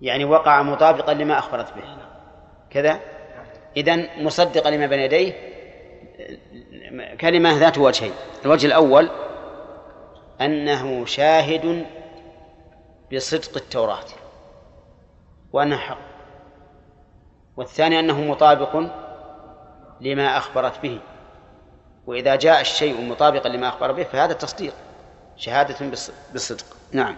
[0.01, 1.83] يعني وقع مطابقا لما أخبرت به.
[2.69, 2.99] كذا؟
[3.77, 5.33] إذن مصدقا لما بين يديه
[7.21, 8.11] كلمة ذات وجهين.
[8.45, 9.09] الوجه الأول
[10.41, 11.85] أنه شاهد
[13.13, 14.05] بصدق التوراة
[15.53, 15.97] وأنها حق
[17.57, 18.83] والثاني أنه مطابق
[20.01, 20.99] لما أخبرت به.
[22.07, 24.73] وإذا جاء الشيء مطابقا لما أخبر به فهذا تصديق.
[25.37, 25.75] شهادة
[26.33, 26.65] بالصدق.
[26.91, 27.15] نعم.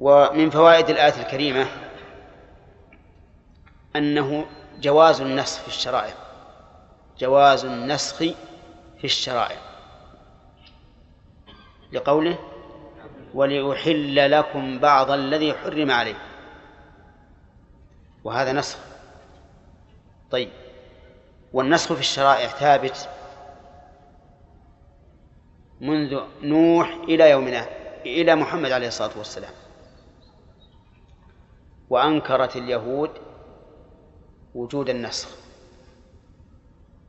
[0.00, 1.66] ومن فوائد الآية الكريمة
[3.96, 4.46] أنه
[4.80, 6.14] جواز النسخ في الشرائع.
[7.18, 9.56] جواز النسخ في الشرائع.
[11.92, 12.38] لقوله
[13.34, 16.18] ولأحل لكم بعض الذي حرم عليكم
[18.24, 18.78] وهذا نسخ.
[20.30, 20.50] طيب.
[21.52, 23.08] والنسخ في الشرائع ثابت
[25.80, 27.66] منذ نوح إلى يومنا
[28.06, 29.59] إلى محمد عليه الصلاة والسلام.
[31.90, 33.10] وأنكرت اليهود
[34.54, 35.28] وجود النسخ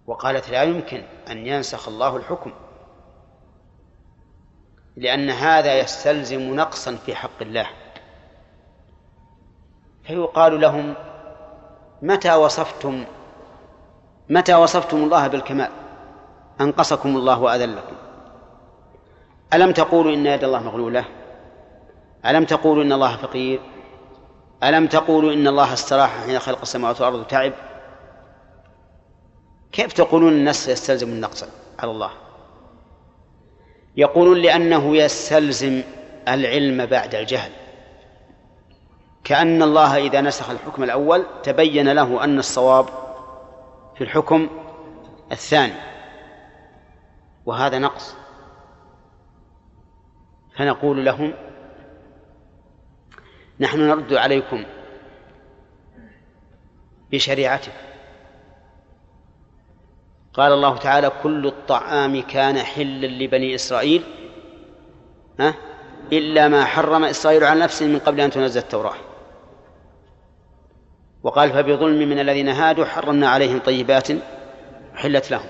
[0.08, 2.52] وقالت لا يمكن أن ينسخ الله الحكم
[4.96, 7.68] لأن هذا يستلزم نقصا في حق الله.
[10.04, 10.96] فيقال لهم
[12.02, 13.06] متى وصفتم
[14.30, 15.72] متى وصفتم الله بالكمال؟
[16.62, 17.96] أنقصكم الله وأذلكم.
[19.54, 21.06] ألم تقولوا إن يد الله مغلولة؟
[22.26, 23.60] ألم تقولوا إن الله فقير؟
[24.64, 27.54] ألم تقولوا إن الله استراح حين خلق السماوات والأرض وتعب
[29.72, 31.46] كيف تقولون النص يستلزم النقص
[31.80, 32.12] على الله؟
[33.98, 35.84] يقولون لأنه يستلزم
[36.28, 37.52] العلم بعد الجهل.
[39.24, 42.86] كأن الله إذا نسخ الحكم الأول تبين له أن الصواب
[43.96, 44.50] في الحكم
[45.32, 45.74] الثاني
[47.46, 48.16] وهذا نقص.
[50.58, 51.34] فنقول لهم
[53.62, 54.64] نحن نرد عليكم
[57.12, 57.72] بشريعته
[60.34, 64.04] قال الله تعالى كل الطعام كان حلا لبني إسرائيل
[65.40, 65.54] ها؟
[66.12, 68.96] إلا ما حرم إسرائيل على نفسه من قبل أن تنزل التوراة.
[71.24, 74.08] وقال فبظلم من الذين هادوا حرمنا عليهم طيبات
[74.96, 75.50] حلت لهم.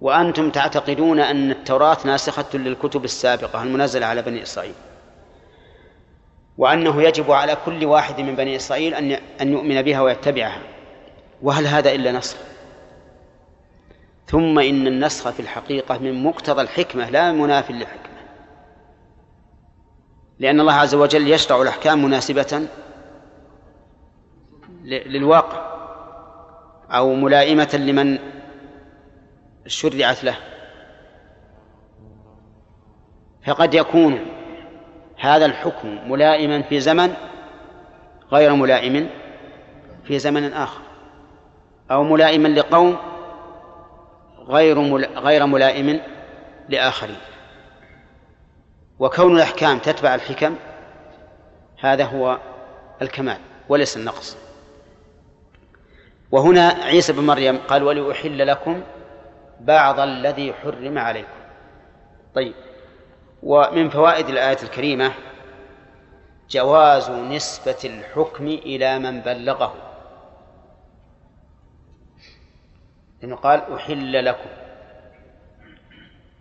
[0.00, 4.74] وأنتم تعتقدون أن التوراة ناسخة للكتب السابقة المنزلة على بني إسرائيل.
[6.58, 10.62] وأنه يجب على كل واحد من بني إسرائيل أن أن يؤمن بها ويتبعها.
[11.42, 12.36] وهل هذا إلا نسخ
[14.26, 18.14] ثم إن النسخ في الحقيقة من مقتضى الحكمة لا مناف للحكمة
[20.38, 22.66] لأن الله عز وجل يشرع الأحكام مناسبة
[24.84, 25.74] للواقع.
[26.90, 28.18] أو ملائمة لمن
[29.66, 30.36] شرعت له.
[33.46, 34.18] فقد يكون
[35.18, 37.14] هذا الحكم ملائما في زمن
[38.32, 39.10] غير ملائم
[40.04, 40.80] في زمن آخر
[41.90, 42.96] أو ملائما لقوم
[44.48, 46.00] غير غير ملائم
[46.68, 47.16] لآخرين.
[48.98, 50.56] وكون الأحكام تتبع الحكم
[51.80, 52.38] هذا هو
[53.02, 53.38] الكمال
[53.68, 54.36] وليس النقص.
[56.30, 58.82] وهنا عيسى بن مريم قال ولأحل لكم
[59.60, 61.28] بعض الذي حرم عليكم.
[62.34, 62.54] طيب
[63.44, 65.12] ومن فوائد الآية الكريمة
[66.50, 69.74] جواز نسبة الحكم إلى من بلغه.
[73.22, 74.50] لأنه قال أحل لكم.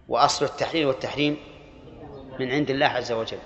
[0.07, 1.37] وأصل التحليل والتحريم
[2.39, 3.39] من عند الله عز وجل.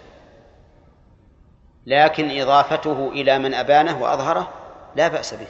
[1.85, 4.49] لكن إضافته إلى من أبانه وأظهره
[4.95, 5.47] لا بأس به.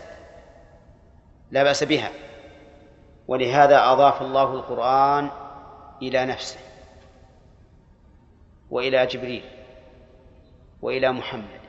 [1.51, 2.09] لا بأس بها.
[3.27, 5.29] ولهذا أضاف الله القرآن
[6.01, 6.66] إلى نفسه.
[8.71, 9.43] وإلى جبريل
[10.81, 11.59] وإلى محمد.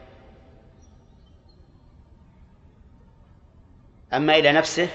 [4.13, 4.89] أما إلى نفسه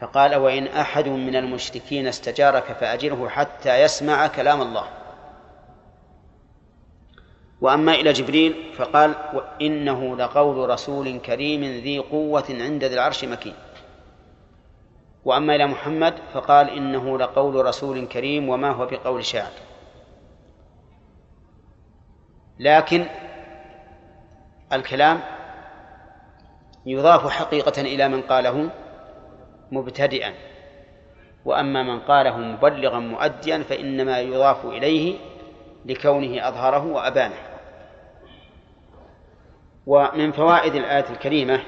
[0.00, 4.88] فقال وإن أحد من المشركين استجارك فأجره حتى يسمع كلام الله.
[7.60, 9.14] وأما إلى جبريل فقال
[9.62, 13.54] إنه لقول رسول كريم ذي قوة عند ذي العرش مكين.
[15.24, 19.52] وأما إلى محمد فقال إنه لقول رسول كريم وما هو بقول شاعر.
[22.60, 23.06] لكن
[24.72, 25.20] الكلام
[26.86, 28.70] يضاف حقيقة إلى من قاله
[29.72, 30.34] مبتدئا.
[31.44, 35.18] وأما من قاله مبلغا مؤديا فإنما يضاف إليه
[35.84, 37.34] لكونه أظهره وأبانه.
[39.86, 41.60] ومن فوائد الآية الكريمة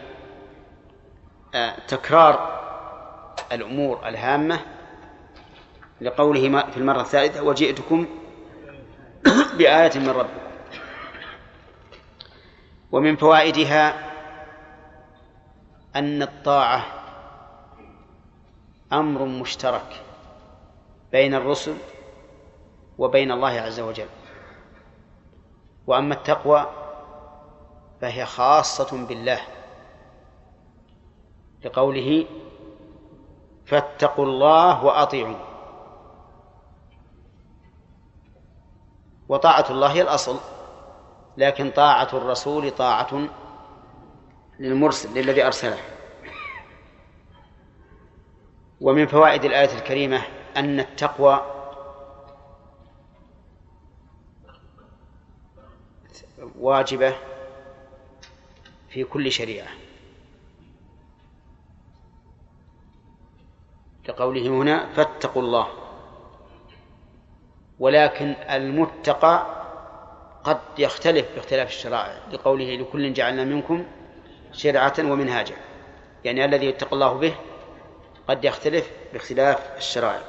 [1.55, 2.61] آه، تكرار
[3.53, 4.61] الأمور الهامة
[6.01, 8.07] لقوله في المرة الثالثة وجئتكم
[9.59, 10.42] بآية من ربكم.
[12.93, 14.13] ومن فوائدها
[15.97, 16.85] أن الطاعة
[18.93, 20.03] أمر مشترك
[21.13, 21.77] بين الرسل
[22.99, 24.09] وبين الله عز وجل.
[25.87, 26.67] وأما التقوى
[28.01, 29.41] فهي خاصة بالله
[31.65, 32.27] لقوله
[33.67, 35.37] فاتقوا الله وأطيعوا
[39.29, 40.37] وطاعة الله هي الأصل.
[41.37, 43.29] لكن طاعة الرسول طاعة
[44.59, 45.79] للمرسل للذي أرسله.
[48.81, 50.23] ومن فوائد الآية الكريمة
[50.57, 51.47] أن التقوى
[56.59, 57.15] واجبة
[58.89, 59.69] في كل شريعة.
[64.05, 65.69] كقوله هنا فاتقوا الله.
[67.79, 69.62] ولكن المتقى
[70.45, 73.85] قد يختلف باختلاف الشرائع لقوله لكل جعلنا منكم
[74.53, 75.55] شرعة ومنهاجا.
[76.25, 77.35] يعني الذي يتقى الله به
[78.29, 80.23] قد يختلف باختلاف الشرائع.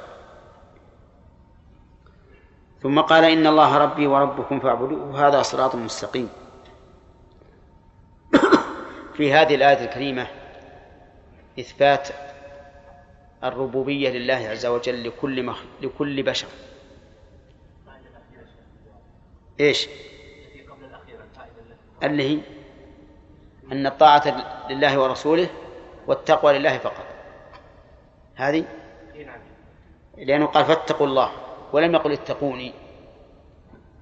[2.82, 6.28] ثم قال إن الله ربي وربكم فاعبدوه هذا صراط مستقيم.
[9.16, 10.26] في هذه الآية الكريمة
[11.60, 12.08] إثبات
[13.44, 15.58] الربوبية لله عز وجل لكل مخ...
[15.80, 16.48] لكل بشر.
[19.60, 19.88] إيش؟
[22.02, 22.40] اللي هي
[23.72, 25.48] أن الطاعة لله ورسوله
[26.06, 27.04] والتقوى لله فقط.
[28.34, 28.64] هذه؟
[30.16, 31.30] لأنه قال فاتقوا الله
[31.72, 32.74] ولم يقل اتقوني.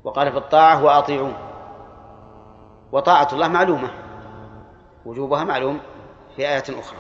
[0.05, 1.37] وقال في الطاعة وأطيعون.
[2.93, 3.91] وطاعة الله معلومة.
[5.05, 5.81] وجوبها معلوم
[6.37, 6.99] في آية أخرى.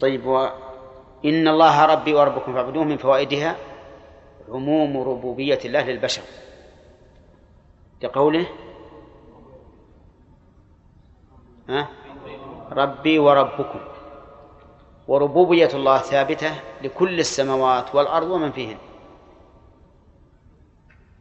[0.00, 3.56] طيب وإن الله ربي وربكم فاعبدوه من فوائدها
[4.48, 6.22] عموم ربوبية الله للبشر.
[8.02, 8.46] لقوله
[11.68, 11.88] ها؟
[12.70, 13.80] ربي وربكم.
[15.08, 18.76] وربوبية الله ثابتة لكل السماوات والأرض ومن فيهن.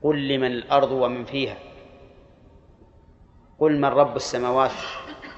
[0.03, 1.57] قل لمن الأرض ومن فيها.
[3.59, 4.71] قل من رب السماوات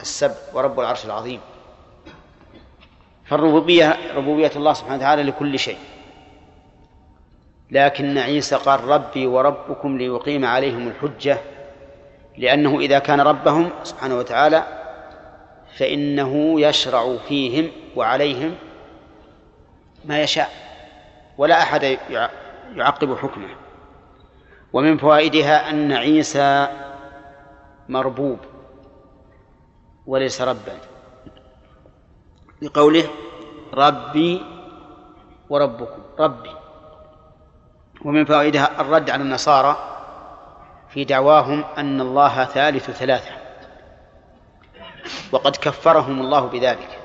[0.01, 1.39] السبع ورب العرش العظيم.
[3.25, 5.77] فالربوبية ربوبية الله سبحانه وتعالى لكل شيء.
[7.71, 11.37] لكن عيسى قال ربي وربكم ليقيم عليهم الحجة
[12.37, 14.63] لأنه إذا كان ربهم سبحانه وتعالى
[15.77, 18.55] فإنه يشرع فيهم وعليهم
[20.05, 20.49] ما يشاء
[21.37, 21.97] ولا أحد
[22.75, 23.49] يعقب حكمه.
[24.73, 26.67] ومن فوائدها أن عيسى
[27.89, 28.39] مربوب
[30.05, 30.77] وليس ربا.
[32.61, 33.09] لقوله
[33.73, 34.41] ربي
[35.49, 36.56] وربكم ربي.
[38.05, 39.77] ومن فوائدها الرد على النصارى
[40.89, 43.31] في دعواهم أن الله ثالث ثلاثة
[45.31, 46.99] وقد كفرهم الله بذلك.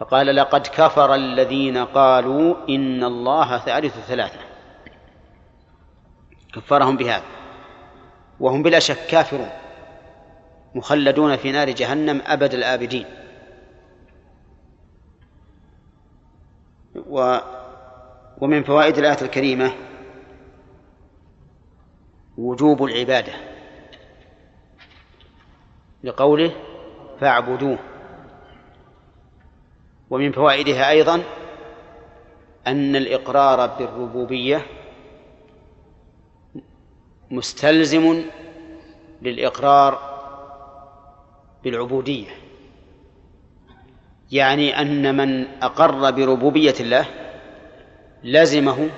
[0.00, 4.38] فقال لقد كفر الذين قالوا إن الله ثالث ثلاثة.
[6.54, 7.24] كفرهم بهذا.
[8.40, 9.50] وهم بلا شك كافرون
[10.74, 13.04] مخلدون في نار جهنم أبد الآبدين.
[17.06, 17.38] و
[18.40, 19.72] ومن فوائد الآية الكريمة
[22.38, 23.32] وجوب العبادة.
[26.04, 26.52] لقوله
[27.20, 27.78] فاعبدوه.
[30.10, 31.22] ومن فوائدها أيضا
[32.66, 34.66] أن الإقرار بالربوبية
[37.30, 38.24] مستلزم
[39.22, 40.10] للإقرار
[41.64, 42.28] بالعبودية.
[44.32, 47.06] يعني أن من أقر بربوبية الله
[48.24, 48.90] لزمه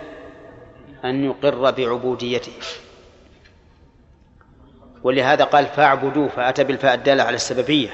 [1.05, 2.53] أن يقر بعبوديته.
[5.03, 7.91] ولهذا قال فاعبدوه فأتى بالفاء الدالة على السببية.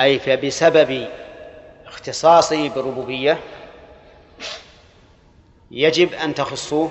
[0.00, 1.08] أي فبسبب
[1.86, 3.38] اختصاصه بالربوبية
[5.70, 6.90] يجب أن تخصوه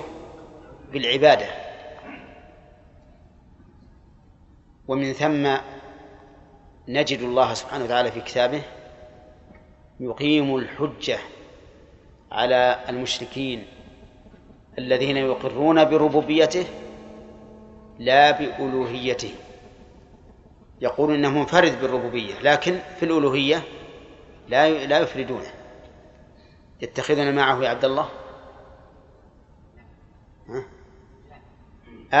[0.92, 1.46] بالعبادة.
[4.88, 5.56] ومن ثم
[6.88, 8.62] نجد الله سبحانه وتعالى في كتابه
[10.00, 11.18] يقيم الحجة
[12.34, 13.66] على المشركين
[14.78, 16.66] الذين يقرون بربوبيته
[17.98, 19.34] لا بألوهيته.
[20.80, 23.62] يقول إنه منفرد بالربوبية لكن في الألوهية
[24.48, 25.52] لا لا يفردونه.
[26.80, 28.08] يتخذون معه يا عبد الله؟
[30.48, 30.64] ها؟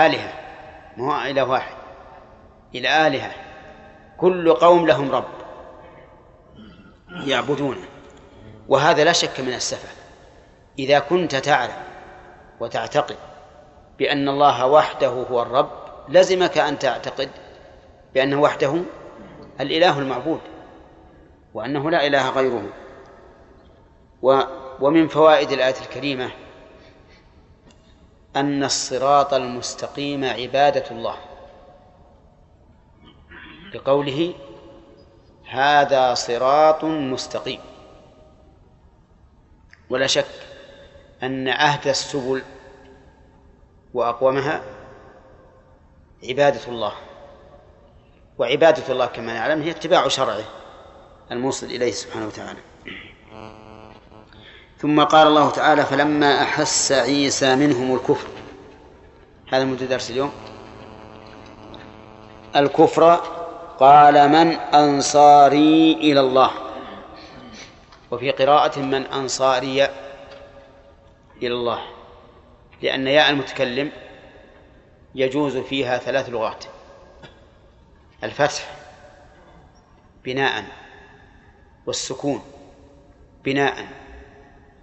[0.06, 0.32] آلهة.
[0.96, 1.76] مو إله واحد.
[2.74, 3.32] إلى آلهة.
[4.16, 5.28] كل قوم لهم رب
[7.26, 7.84] يعبدونه.
[8.68, 10.03] وهذا لا شك من السفه.
[10.78, 11.82] إذا كنت تعلم
[12.60, 13.16] وتعتقد
[13.98, 15.70] بأن الله وحده هو الرب
[16.08, 17.30] لزمك أن تعتقد
[18.14, 18.82] بأنه وحده
[19.60, 20.40] الإله المعبود
[21.54, 22.68] وأنه لا إله غيره.
[24.80, 26.30] ومن فوائد الآية الكريمة
[28.36, 31.16] أن الصراط المستقيم عبادة الله.
[33.74, 34.34] لقوله
[35.50, 37.60] هذا صراط مستقيم.
[39.90, 40.26] ولا شك
[41.24, 42.42] أن أهدى السبل
[43.94, 44.62] وأقومها
[46.28, 46.92] عبادة الله
[48.38, 50.44] وعبادة الله كما نعلم هي اتباع شرعه
[51.30, 52.58] الموصل إليه سبحانه وتعالى.
[54.78, 58.28] ثم قال الله تعالى فلما أحس عيسى منهم الكفر
[59.52, 60.32] هذا مدة درس اليوم.
[62.56, 63.20] الكفر
[63.80, 66.50] قال من أنصاري إلى الله
[68.10, 69.88] وفي قراءة من أنصاري
[71.42, 71.82] إلى الله
[72.82, 73.92] لأن ياء المتكلم
[75.14, 76.64] يجوز فيها ثلاث لغات.
[78.24, 78.76] الفتح
[80.24, 80.64] بناء
[81.86, 82.42] والسكون
[83.44, 83.86] بناء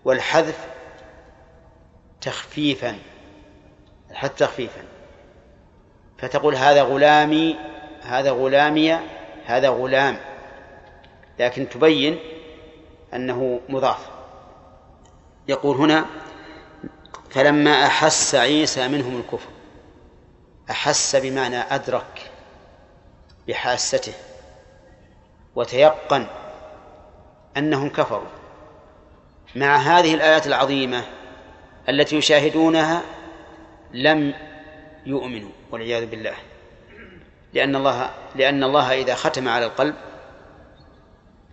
[0.06, 0.68] والحذف
[2.22, 2.99] تخفيفا
[4.12, 4.84] الحذف تخفيفا.
[6.18, 7.56] فتقول هذا غلامي
[8.02, 8.99] هذا غلامي
[9.45, 10.18] هذا غلام.
[11.39, 12.20] لكن تبين
[13.14, 14.10] أنه مضاف.
[15.47, 16.06] يقول هنا
[17.32, 19.50] فلما أحس عيسى منهم الكفر
[20.70, 22.32] أحس بمعنى أدرك
[23.48, 24.14] بحاسته
[25.56, 26.28] وتيقن
[27.58, 28.28] أنهم كفروا.
[29.56, 31.04] مع هذه الآيات العظيمة
[31.90, 33.02] التي يشاهدونها
[33.92, 34.34] لم
[35.06, 36.36] يؤمنوا والعياذ بالله.
[37.54, 39.96] لأن الله لأن الله إذا ختم على القلب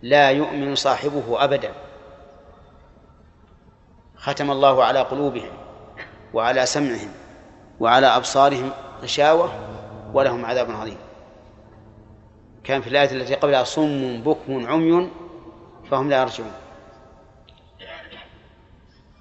[0.02, 1.72] لا يؤمن صاحبه أبدا.
[4.16, 5.67] ختم الله على قلوبهم.
[6.34, 7.10] وعلى سمعهم
[7.80, 8.70] وعلى أبصارهم
[9.02, 9.52] غشاوة
[10.14, 10.98] ولهم عذاب عظيم.
[12.64, 15.10] كان في الآية التي قبلها صم بكم عمي
[15.90, 16.52] فهم لا يرجعون.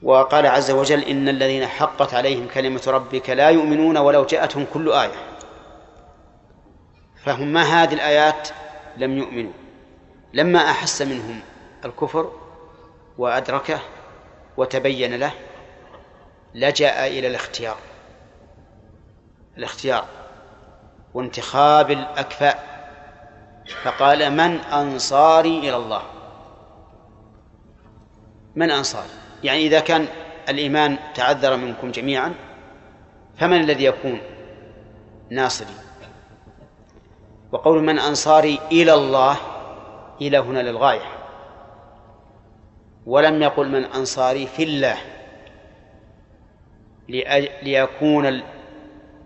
[0.04, 5.12] وقال عز وجل إن الذين حقت عليهم كلمة ربك لا يؤمنون ولو جاءتهم كل آية.
[7.24, 8.50] فهم ما هذه الآيات
[8.98, 9.54] لم يؤمنوا.
[10.34, 11.40] لما أحس منهم
[11.86, 12.32] الكفر
[13.18, 13.80] وأدركه
[14.58, 15.32] وتبين له
[16.58, 17.78] لجأ إلى الاختيار.
[19.58, 20.06] الاختيار
[21.14, 22.78] وانتخاب الأكفاء.
[23.84, 26.02] فقال من أنصاري إلى الله.
[28.56, 29.10] من أنصاري؟
[29.44, 30.08] يعني إذا كان
[30.50, 32.34] الإيمان تعذر منكم جميعا
[33.38, 34.22] فمن الذي يكون؟
[35.30, 35.74] ناصري.
[37.52, 39.38] وقول من أنصاري إلى الله
[40.22, 41.18] إلى هنا للغاية.
[43.06, 44.98] ولم يقل من أنصاري في الله.
[47.64, 48.44] ليكون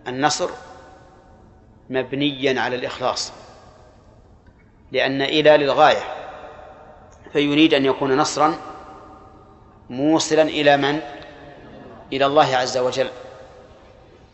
[0.08, 0.50] النصر
[1.90, 3.32] مبنيا على الإخلاص.
[4.92, 6.02] لأن إلى للغاية
[7.32, 8.54] فيريد أن يكون نصرا
[9.90, 11.00] موصلا إلى من؟
[12.12, 13.08] إلى الله عز وجل.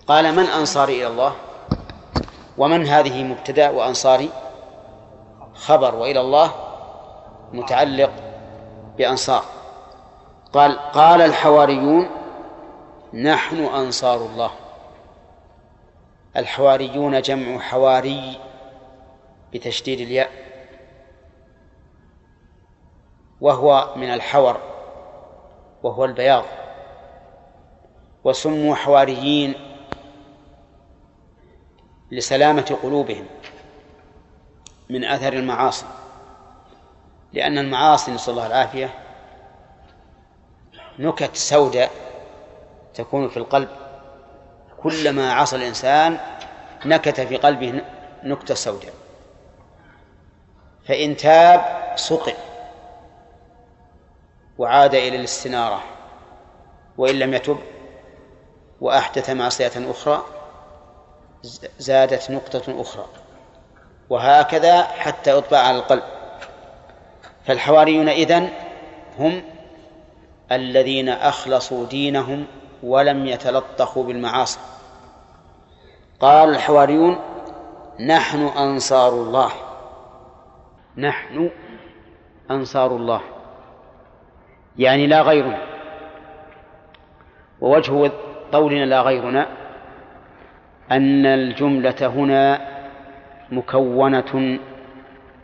[0.07, 1.35] قال من أنصاري إلى الله؟
[2.59, 4.31] ومن هذه مبتدأ وأنصاري؟
[5.55, 5.95] خبر.
[5.95, 6.55] وإلى الله
[7.53, 8.11] متعلق
[8.99, 9.45] بأنصار.
[10.53, 12.18] قال قال الحواريون
[13.15, 14.51] نحن أنصار الله.
[16.37, 18.41] الحواريون جمع حواري
[19.53, 20.31] بتشديد الياء.
[23.41, 24.61] وهو من الحور
[25.83, 26.45] وهو البياض.
[28.25, 29.55] وسموا حواريين
[32.11, 33.27] لسلامة قلوبهم
[34.91, 35.87] من أثر المعاصي.
[37.33, 38.95] لأن المعاصي نسأل الله العافية
[40.99, 42.08] نكت سوداء
[42.99, 43.69] تكون في القلب.
[44.83, 46.19] كلما عصى الإنسان
[46.87, 47.83] نكت في قلبه
[48.23, 48.93] نكتة سوداء.
[50.89, 52.35] فإن تاب سقط
[54.59, 55.81] وعاد إلى الاستنارة
[56.99, 57.59] وإن لم يتب
[58.81, 60.25] وأحدث معصية أخرى
[61.79, 63.07] زادت نقطة أخرى.
[64.11, 66.03] وهكذا حتى يطبع على القلب.
[67.47, 68.51] فالحواريون إذن
[69.19, 69.43] هم
[70.53, 72.47] الذين أخلصوا دينهم
[72.83, 74.61] ولم يتلطخوا بالمعاصي.
[76.21, 77.19] قال الحواريون
[78.01, 79.51] نحن أنصار الله.
[80.97, 81.51] نحن
[82.51, 83.21] أنصار الله.
[84.79, 85.59] يعني لا غيرنا.
[87.61, 88.13] ووجه
[88.53, 89.47] قولنا لا غيرنا
[90.91, 92.69] أن الجملة هنا
[93.51, 94.59] مكونة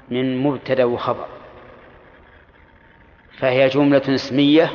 [0.09, 1.27] من مبتدأ وخبر.
[3.39, 4.73] فهي جملة اسمية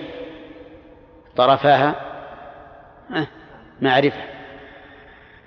[1.36, 2.09] طرفاها
[3.82, 4.22] معرفة.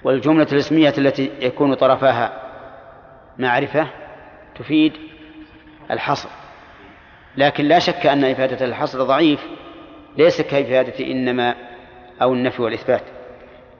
[0.04, 2.42] والجملة الاسمية التي يكون طرفاها
[3.38, 3.86] معرفة
[4.54, 4.92] تفيد
[5.90, 6.28] الحصر.
[7.36, 9.40] لكن لا شك أن إفادة الحصر ضعيف.
[10.16, 11.54] ليس كإفادة إنما
[12.22, 13.02] أو النفي والإثبات.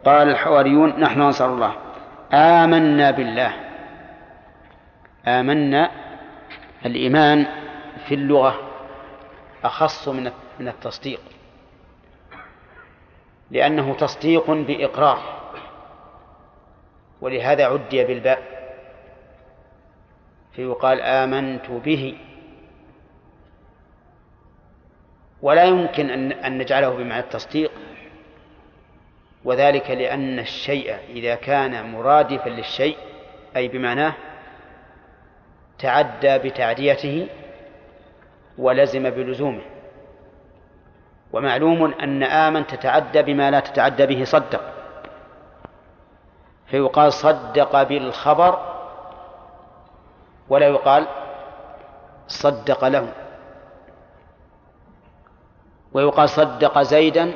[0.05, 1.75] قال الحواريون نحن أنصار الله.
[2.33, 3.53] آمنا بالله.
[5.27, 5.91] آمنا
[6.87, 7.47] الإيمان
[8.09, 8.61] في اللغة
[9.65, 10.31] أخص من
[10.61, 11.21] من التصديق.
[13.53, 15.43] لأنه تصديق بإقرار.
[17.21, 18.43] ولهذا عدي بالباء.
[20.53, 22.19] فيقال آمنت به.
[25.43, 27.73] ولا يمكن أن نجعله بمعنى التصديق.
[29.45, 32.97] وذلك لأن الشيء إذا كان مرادفا للشيء
[33.57, 34.15] أي بمعناه
[35.79, 37.29] تعدى بتعديته
[38.59, 39.72] ولزم بلزومه.
[41.33, 44.61] ومعلوم أن آمن تتعدى بما لا تتعدى به صدق.
[46.67, 48.75] فيقال صدق بالخبر
[50.49, 51.07] ولا يقال
[52.29, 53.13] صدق له.
[55.93, 57.33] ويقال صدق زيدا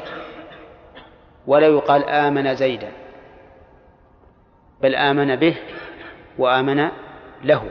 [1.47, 2.93] ولا يقال آمن زيدا.
[4.83, 5.57] بل آمن به
[6.39, 6.91] وآمن
[7.45, 7.71] له.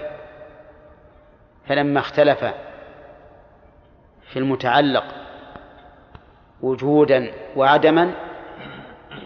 [1.68, 2.46] فلما اختلف
[4.22, 5.25] في المتعلق
[6.66, 8.14] وجودا وعدما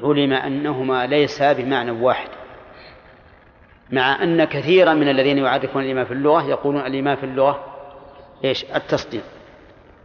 [0.03, 2.29] علم أنهما ليسا بمعنى واحد.
[3.91, 7.65] مع أن كثيرا من الذين يعرفون الإيمان في اللغة يقولون الإيمان في اللغة
[8.43, 9.23] إيش؟ التصديق.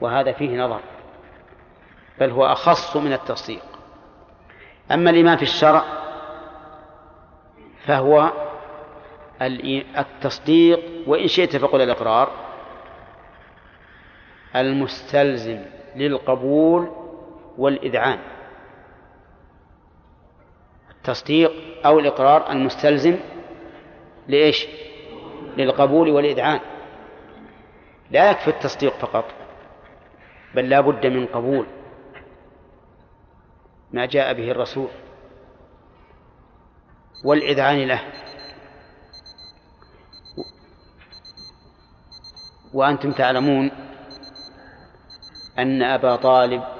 [0.00, 0.80] وهذا فيه نظر.
[2.20, 3.62] بل هو أخص من التصديق.
[4.92, 5.84] أما الإيمان في الشرع
[7.86, 8.32] فهو
[9.98, 12.30] التصديق وإن شئت فقل الإقرار.
[14.56, 15.60] المستلزم
[15.96, 17.03] للقبول
[17.58, 18.18] والإذعان.
[20.90, 21.52] التصديق
[21.86, 23.16] أو الإقرار المستلزم
[24.28, 24.66] لإيش؟
[25.56, 26.60] للقبول والإذعان.
[28.10, 29.24] لا يكفي التصديق فقط
[30.54, 31.66] بل لا بد من قبول
[33.92, 34.88] ما جاء به الرسول
[37.24, 38.00] والإذعان له.
[42.74, 43.70] وأنتم تعلمون
[45.58, 46.73] أن أبا طالب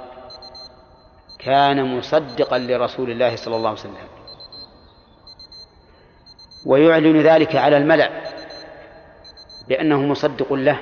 [1.45, 3.95] كان مصدقا لرسول الله صلى الله عليه وسلم.
[6.65, 8.09] ويعلن ذلك على الملأ
[9.67, 10.79] بأنه مصدق له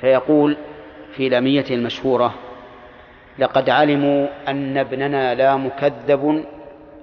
[0.00, 0.56] فيقول
[1.16, 2.34] في لاميته المشهورة
[3.38, 6.44] لقد علموا أن ابننا لا مكذب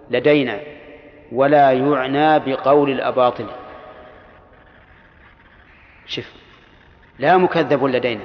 [0.09, 0.59] لدينا
[1.31, 3.45] ولا يعنى بقول الأباطل.
[6.05, 6.33] شف
[7.19, 8.23] لا مكذب لدينا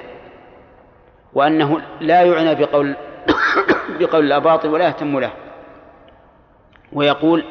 [1.34, 2.96] وأنه لا يعنى بقول
[3.98, 5.32] بقول الأباطل ولا يهتم له.
[6.92, 7.44] ويقول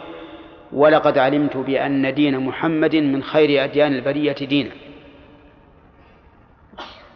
[0.74, 4.72] ولقد علمت بأن دين محمد من خير أديان البرية دينا.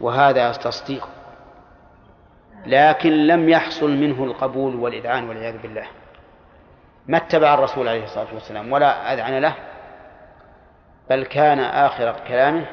[0.01, 1.07] وهذا تصديق.
[2.65, 5.88] لكن لم يحصل منه القبول والإذعان والعياذ بالله.
[7.07, 9.55] ما اتبع الرسول عليه الصلاة والسلام ولا أذعن له
[11.09, 12.65] بل كان آخر كلامه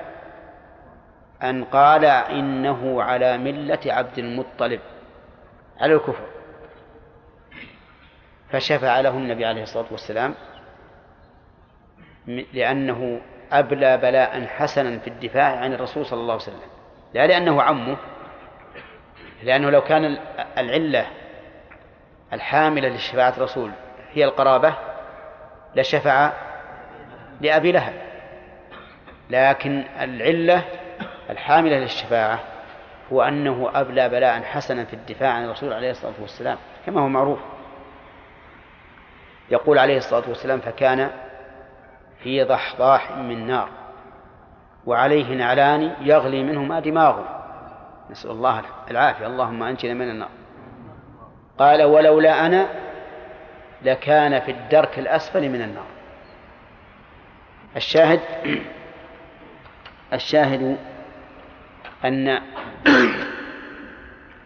[1.43, 4.81] أن قال إنه على ملة عبد المطلب.
[5.81, 6.25] على الكفر.
[8.55, 10.35] فشفع له النبي عليه الصلاة والسلام
[12.53, 13.21] لأنه
[13.53, 16.71] أبلى بلاء حسنا في الدفاع عن الرسول صلى الله عليه وسلم.
[17.15, 17.97] لا لأنه عمه
[19.43, 20.19] لأنه لو كان
[20.59, 21.07] العلة
[22.33, 23.71] الحاملة لشفاعة الرسول
[24.13, 24.75] هي القرابة
[25.75, 26.33] لشفع
[27.41, 27.95] لأبي لهب.
[29.31, 30.65] لكن العلة
[31.31, 32.41] الحاملة للشفاعة
[33.13, 37.54] هو أنه أبلى بلاء حسنا في الدفاع عن الرسول عليه الصلاة والسلام كما هو معروف.
[39.51, 41.11] يقول عليه الصلاة والسلام فكان
[42.23, 43.69] في ضحضاح من نار
[44.87, 47.41] وعليه نعلان يغلي منهما دماغه.
[48.11, 49.27] نسأل الله العافية.
[49.27, 50.29] اللهم أنجنا من النار.
[51.59, 52.67] قال ولولا أنا
[53.83, 55.87] لكان في الدرك الأسفل من النار.
[57.77, 58.21] الشاهد
[60.13, 60.77] الشاهد
[62.05, 62.29] أن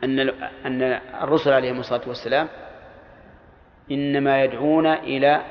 [0.05, 0.21] أن
[0.67, 0.83] أن
[1.23, 2.49] الرسل عليهم الصلاة والسلام
[3.91, 5.43] إنما يدعون إلى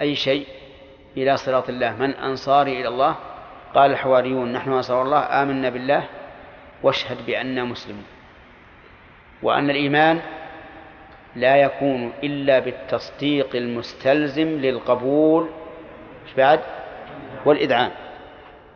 [0.00, 0.46] أي شيء؟
[1.16, 1.96] إلى صراط الله.
[1.96, 3.14] من أنصاري إلى الله؟
[3.74, 6.04] قال الحواريون نحن أنصار الله آمنا بالله
[6.82, 8.04] واشهد بأننا مسلمون.
[9.42, 10.20] وأن الإيمان
[11.36, 15.48] لا يكون إلا بالتصديق المستلزم للقبول.
[16.36, 16.60] بعد؟
[17.46, 17.90] والإذعان.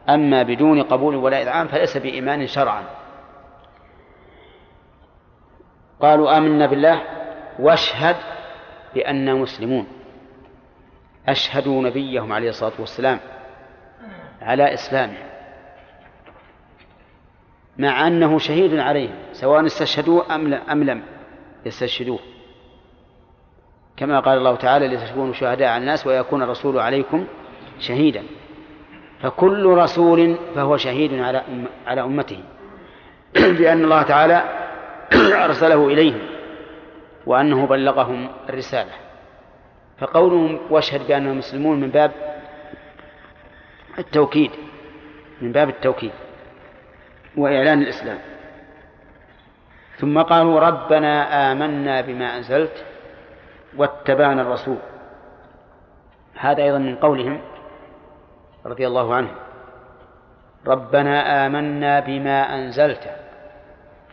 [0.09, 2.83] أما بدون قبول ولا إذعان فليس بإيمان شرعا.
[6.01, 7.03] قالوا آمنا بالله
[7.59, 8.17] واشهد
[8.99, 9.87] بأننا مسلمون
[11.29, 13.21] أشهدوا نبيهم عليه الصلاة والسلام
[14.43, 15.17] على إسلامه
[17.79, 20.35] مع أنه شهيد عليهم سواء استشهدوه
[20.73, 21.03] أم لم
[21.67, 22.19] يستشهدوه.
[23.97, 27.27] كما قال الله تعالى لتكونوا شهداء على الناس ويكون الرسول عليكم
[27.81, 28.23] شهيدا
[29.23, 31.45] فكل رسول فهو شهيد على
[31.87, 32.41] على أمته
[33.59, 34.43] بأن الله تعالى
[35.45, 36.38] أرسله إليهم.
[37.29, 38.93] وأنه بلغهم الرسالة.
[39.99, 42.13] فقولهم واشهد بأنهم مسلمون من باب
[43.99, 44.51] التوكيد
[45.41, 46.13] من باب التوكيد
[47.37, 48.19] وإعلان الإسلام.
[49.97, 51.13] ثم قالوا ربنا
[51.53, 52.85] آمنا بما أنزلت
[53.77, 54.79] واتبعنا الرسول.
[56.35, 57.41] هذا أيضا من قولهم
[58.67, 59.31] رضي الله عنه.
[60.67, 63.11] ربنا آمنا بما أنزلت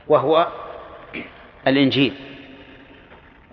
[0.07, 0.47] وهو
[1.68, 2.34] الإنجيل.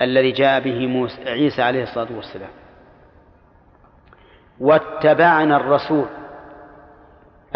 [0.02, 2.50] الذي جاء به موسى عيسى عليه الصلاة والسلام.
[4.60, 6.06] واتبعنا الرسول.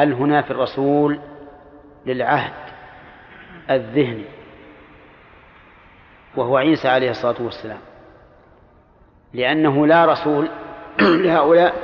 [0.01, 1.21] ال هنا في الرسول
[2.07, 2.53] للعهد
[3.71, 4.25] الذهني؟
[6.37, 7.81] وهو عيسى عليه الصلاة والسلام.
[9.35, 10.49] لأنه لا رسول
[11.25, 11.75] لهؤلاء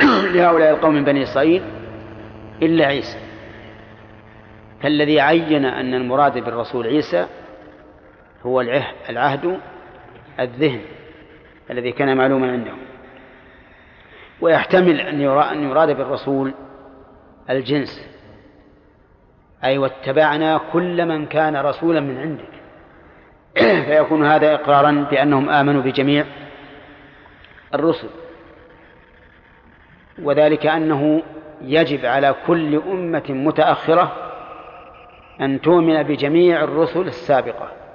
[0.34, 1.62] لهؤلاء القوم من بني إسرائيل
[2.62, 3.18] إلا عيسى.
[4.82, 7.26] فالذي عين أن المراد بالرسول عيسى
[8.46, 8.60] هو
[9.10, 9.60] العهد
[10.40, 10.80] الذهن
[11.70, 12.78] الذي كان معلوما عندهم
[14.40, 15.20] ويحتمل أن
[15.62, 16.54] يراد بالرسول
[17.50, 18.08] الجنس.
[19.64, 22.48] أي واتبعنا كل من كان رسولا من عندك.
[23.86, 26.24] فيكون هذا إقرارا بأنهم آمنوا بجميع
[27.74, 28.08] الرسل.
[30.22, 31.22] وذلك أنه
[31.62, 34.12] يجب على كل أمة متأخرة
[35.40, 37.85] أن تؤمن بجميع الرسل السابقة.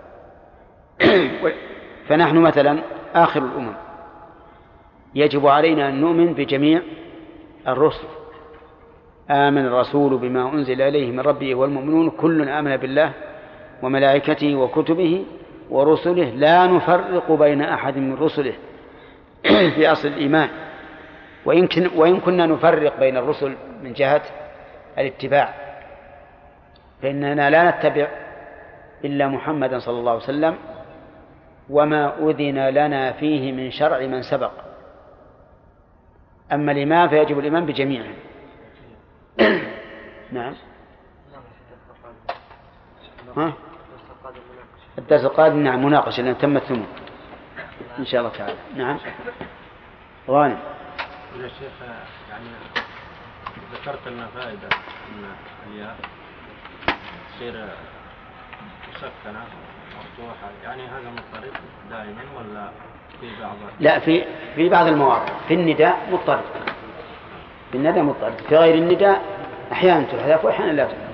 [2.08, 2.80] فنحن مثلا
[3.16, 3.74] آخر الأمم.
[5.16, 6.82] يجب علينا أن نؤمن بجميع
[7.68, 8.08] الرسل.
[9.30, 13.12] آمن الرسول بما أنزل إليه من ربه والمؤمنون كل آمن بالله
[13.84, 15.24] وملائكته وكتبه
[15.70, 16.30] ورسله.
[16.30, 18.54] لا نفرق بين أحد من رسله
[19.76, 20.50] في أصل الإيمان.
[21.46, 24.22] وإن, كنا نفرق بين الرسل من جهة
[24.98, 25.54] الاتباع
[27.02, 28.08] فإننا لا نتبع
[29.06, 30.56] إلا محمدا صلى الله عليه وسلم
[31.72, 34.52] وما أذن لنا فيه من شرع من سبق.
[36.52, 38.16] أما الإيمان فيجب الإيمان بجميعهم
[40.32, 40.56] نعم.
[43.38, 43.54] ها؟
[44.98, 46.86] الدرس القادم نعم مناقشة لأن تم الثمن.
[48.00, 48.58] إن شاء الله تعالى.
[48.76, 49.00] نعم.
[50.28, 50.60] غانم.
[51.40, 51.72] يا شيخ
[52.30, 52.46] يعني
[53.74, 55.36] ذكرت لنا فائدة أن
[55.68, 55.98] الياء
[57.36, 57.68] تصير
[58.90, 59.46] مسكنة
[60.12, 60.52] مفتوحة.
[60.64, 61.54] يعني هذا مضطرب
[61.90, 62.72] دائما ولا
[63.22, 66.44] في بعض لا في في بعض المواضع في النداء مضطرب.
[67.72, 68.34] في النداء مضطرب.
[68.50, 69.22] في غير النداء
[69.72, 71.12] أحيانا تحذف وأحيانا لا تحذف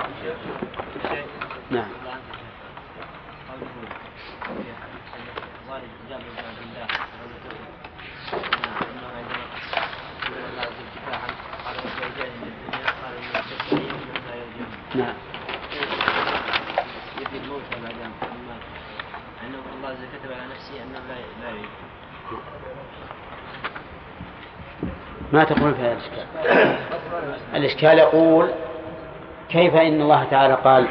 [14.96, 15.14] نعم
[17.22, 18.58] يبي الموت بعد أما
[19.44, 21.58] أنه الله كتب على نفسه أنه لا لا
[25.38, 26.26] ما تقول في هذا الإشكال؟
[27.56, 28.50] الإشكال يقول
[29.50, 30.88] كيف إن الله تعالى قال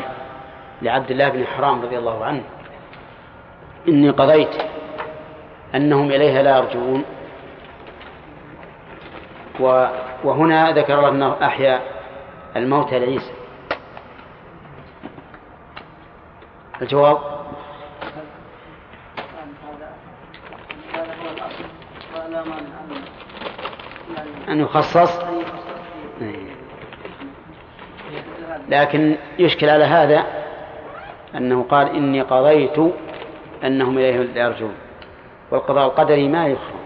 [0.83, 2.43] لعبد الله بن حرام رضي الله عنه
[3.89, 4.55] إني قضيت
[5.75, 7.05] أنهم إليها لا يرجعون.
[10.25, 11.81] وهنا ذكر الله أنه أحيا
[12.57, 13.33] الموتى لعيسى.
[16.83, 17.36] الجواب
[24.57, 25.21] أن يخصص.
[28.69, 30.27] لكن يشكل على هذا
[31.35, 32.95] أنه قال إني قضيت
[33.65, 34.75] أنهم إليه لا يرجون
[35.51, 36.81] والقضاء القدري ما يفهم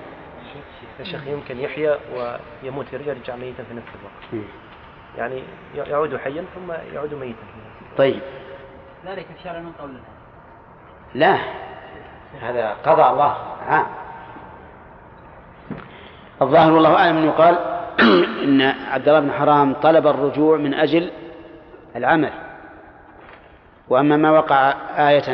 [1.01, 4.47] يا شيخ يمكن يحيى ويموت يرجع يرجع ميتا في نفس الوقت.
[5.19, 5.43] يعني
[5.75, 7.43] يعود حيا ثم يعود ميتا.
[7.97, 8.21] طيب.
[9.07, 9.91] ذلك الشرع من قول
[11.15, 11.39] لا.
[12.41, 13.37] هذا قضاء الله
[13.69, 13.87] عام.
[16.43, 17.59] الظاهر والله أعلم أنه قال
[18.45, 21.11] إن عبد الله بن حرام طلب الرجوع من أجل
[21.97, 22.33] العمل.
[23.89, 24.75] وأما ما وقع
[25.11, 25.33] آية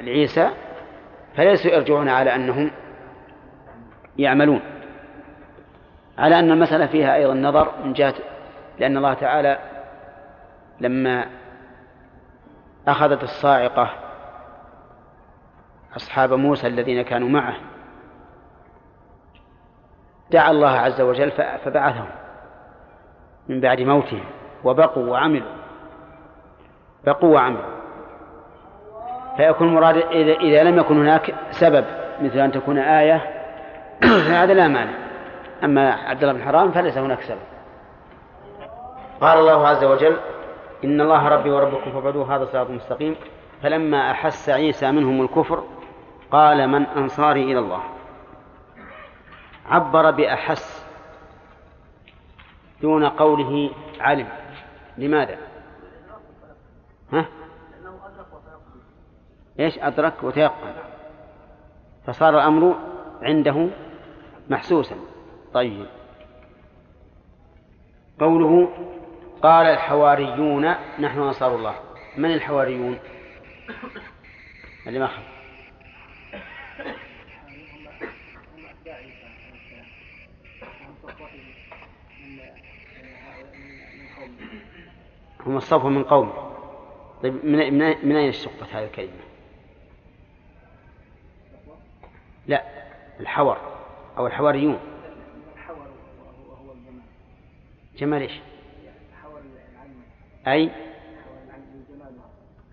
[0.00, 0.50] لعيسى
[1.36, 2.70] فليسوا يرجعون على أنهم
[4.18, 4.60] يعملون.
[6.18, 8.14] على أن المسألة فيها أيضا نظر من جهة
[8.78, 9.58] لأن الله تعالى
[10.80, 11.26] لما
[12.88, 13.90] أخذت الصاعقة
[15.96, 17.56] أصحاب موسى الذين كانوا معه
[20.30, 21.30] دعا الله عز وجل
[21.64, 22.08] فبعثهم
[23.48, 24.24] من بعد موتهم.
[24.64, 25.52] وبقوا وعملوا.
[27.06, 27.78] بقوا وعملوا.
[29.36, 29.96] فيكون مراد
[30.40, 31.84] إذا لم يكن هناك سبب
[32.20, 33.20] مثل أن تكون آية
[34.28, 34.94] فهذا لا مانع.
[35.64, 37.38] أما عبد الله بن حرام فليس هناك سبب.
[39.20, 40.16] قال الله عز وجل
[40.84, 43.16] إن الله ربي وربكم فاعبدوه هذا صراط مستقيم.
[43.62, 45.62] فلما أحس عيسى منهم الكفر
[46.30, 47.80] قال من أنصاري إلى الله.
[49.68, 50.86] عبر بأحس
[52.82, 54.28] دون قوله علم.
[54.98, 55.38] لماذا؟
[57.12, 57.26] ها؟
[59.60, 60.74] إيش؟ أدرك وتيقن.
[62.06, 62.76] فصار الأمر
[63.22, 63.68] عنده
[64.50, 64.96] محسوسا.
[65.54, 65.86] طيب.
[68.20, 68.68] قوله
[69.42, 70.66] قال الحواريون
[70.98, 71.74] نحن أنصار الله.
[72.16, 72.98] من الحواريون؟
[74.86, 75.37] اللي ما خف
[85.46, 86.32] هم الصفوة من قوم
[87.22, 87.72] طيب من
[88.08, 89.28] من أين اشتقت هذه الكلمة؟
[92.46, 92.64] لا
[93.20, 93.58] الحور
[94.18, 94.78] أو الحواريون.
[97.96, 98.40] جمال إيش؟
[100.46, 100.70] أي؟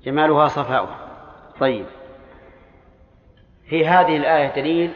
[0.03, 1.07] جمالها صفاؤها.
[1.59, 1.85] طيب.
[3.69, 4.91] في هذه الآية دليل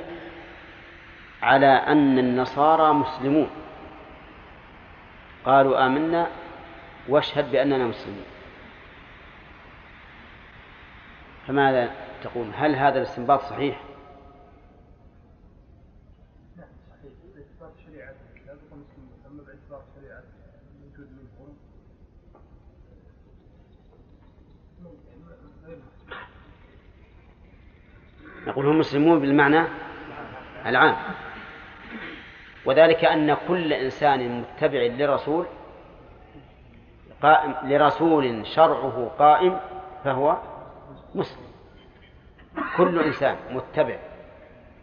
[1.42, 3.50] على أن النصارى مسلمون.
[5.46, 6.28] قالوا آمنا
[7.10, 8.26] واشهد بأننا مسلمون.
[11.48, 11.92] فماذا
[12.24, 13.84] تقول؟ هل هذا الاستنباط صحيح؟
[28.48, 29.68] نقول هم مسلمون بالمعنى
[30.66, 30.96] العام.
[32.66, 35.48] وذلك أن كل إنسان متبع لرسول
[37.24, 39.60] قائم لرسول شرعه قائم
[40.04, 40.38] فهو
[41.16, 41.50] مسلم.
[42.78, 43.98] كل إنسان متبع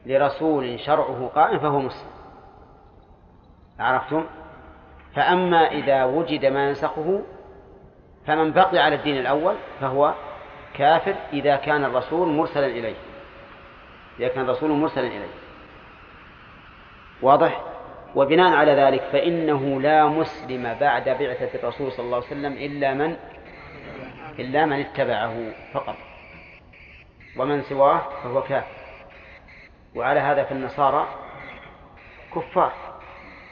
[0.06, 2.10] لرسول شرعه قائم فهو مسلم.
[3.78, 4.24] عرفتم؟
[5.14, 7.22] فأما إذا وجد ما ينسخه
[8.26, 10.14] فمن بقي على الدين الأول فهو
[10.74, 12.96] كافر إذا كان الرسول مرسلا إليه.
[14.18, 15.34] إذا كان الرسول مرسلا إليه.
[17.22, 17.65] واضح؟
[18.16, 23.16] وبناء على ذلك فإنه لا مسلم بعد بعثة الرسول صلى الله عليه وسلم إلا من
[24.38, 25.96] إلا من اتبعه فقط.
[27.38, 28.76] ومن سواه فهو كافر.
[29.94, 31.06] وعلى هذا في النصارى
[32.34, 32.72] كفار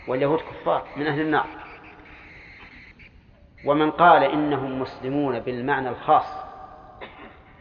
[0.08, 1.46] واليهود كفار من أهل النار.
[3.66, 6.44] ومن قال إنهم مسلمون بالمعنى الخاص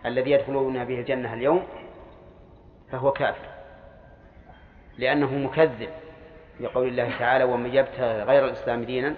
[0.05, 1.63] الذي يدخلون به الجنة اليوم
[2.91, 3.47] فهو كافر
[4.97, 6.02] لأنه مكذب.
[6.59, 9.15] لقول الله تعالى ومن يبتغي غير الإسلام دينا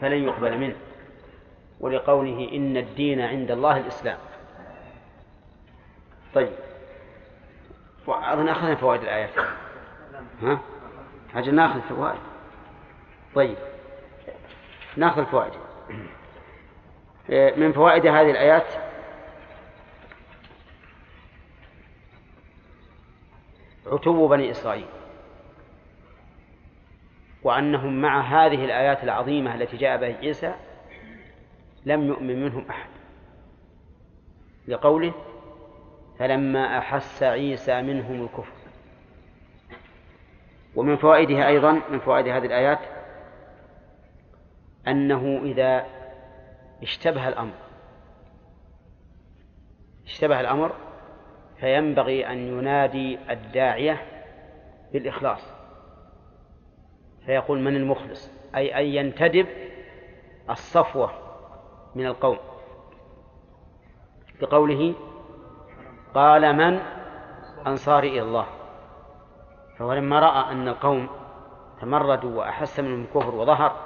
[0.00, 0.76] فلن يقبل منه.
[1.80, 4.18] ولقوله إن الدين عند الله الإسلام.
[6.34, 6.52] طيب.
[8.06, 9.30] وأظن أخذنا فوائد الآيات
[10.42, 10.60] ها؟
[11.34, 12.20] حاجة نأخذ الفوائد
[13.34, 13.56] طيب.
[14.96, 15.52] نأخذ الفوائد
[17.58, 18.66] من فوائد هذه الآيات
[23.86, 24.86] عتو بني إسرائيل.
[27.44, 30.54] وأنهم مع هذه الآيات العظيمة التي جاء بها عيسى
[31.86, 32.88] لم يؤمن منهم أحد.
[34.68, 35.12] لقوله
[36.18, 38.52] فلما أحس عيسى منهم الكفر.
[40.76, 42.78] ومن فوائدها أيضا من فوائد هذه الآيات
[44.88, 45.86] أنه إذا
[46.82, 47.54] اشتبه الأمر
[50.06, 50.72] اشتبه الأمر
[51.60, 54.02] فينبغي أن ينادي الداعية
[54.92, 55.53] بالإخلاص.
[57.26, 59.46] فيقول من المخلص؟ أي أن ينتدب
[60.50, 61.10] الصفوة
[61.94, 62.38] من القوم.
[64.40, 64.94] بقوله
[66.14, 66.80] قال من؟
[67.66, 68.46] أنصاري إلى الله.
[69.78, 71.08] فهو لما رأى أن القوم
[71.80, 73.76] تمردوا وأحس منهم الكفر وظهر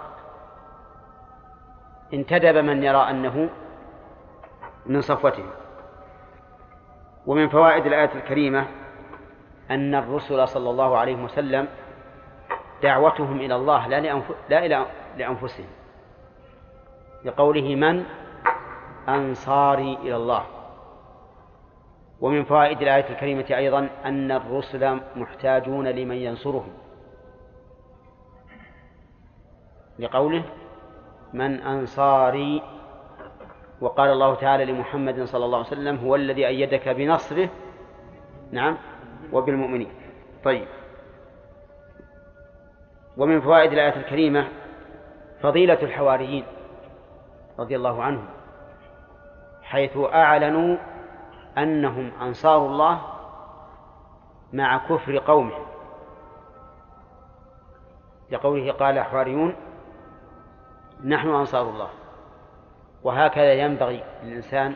[2.14, 3.48] انتدب من يرى أنه
[4.86, 5.50] من صفوتهم.
[7.26, 8.66] ومن فوائد الآية الكريمة
[9.70, 11.68] أن الرسل صلى الله عليه وسلم
[12.82, 14.32] دعوتهم إلى الله لا, لأنف...
[14.48, 15.66] لا إلى لأنفسهم.
[17.24, 18.04] لقوله من؟
[19.08, 20.44] أنصاري إلى الله.
[22.20, 26.72] ومن فوائد الآية الكريمة أيضا أن الرسل محتاجون لمن ينصرهم.
[29.98, 30.42] لقوله
[31.32, 32.62] من أنصاري
[33.80, 37.48] وقال الله تعالى لمحمد صلى الله عليه وسلم هو الذي أيدك بنصره
[38.52, 38.76] نعم
[39.32, 39.90] وبالمؤمنين.
[40.44, 40.66] طيب.
[43.18, 44.48] ومن فوائد الآية الكريمة
[45.42, 46.44] فضيلة الحواريين
[47.58, 48.28] رضي الله عنهم
[49.62, 50.76] حيث أعلنوا
[51.58, 53.00] أنهم أنصار الله
[54.52, 55.66] مع كفر قومهم
[58.30, 59.54] لقوله قال الحواريون
[61.04, 61.88] نحن أنصار الله.
[63.02, 64.74] وهكذا ينبغي للإنسان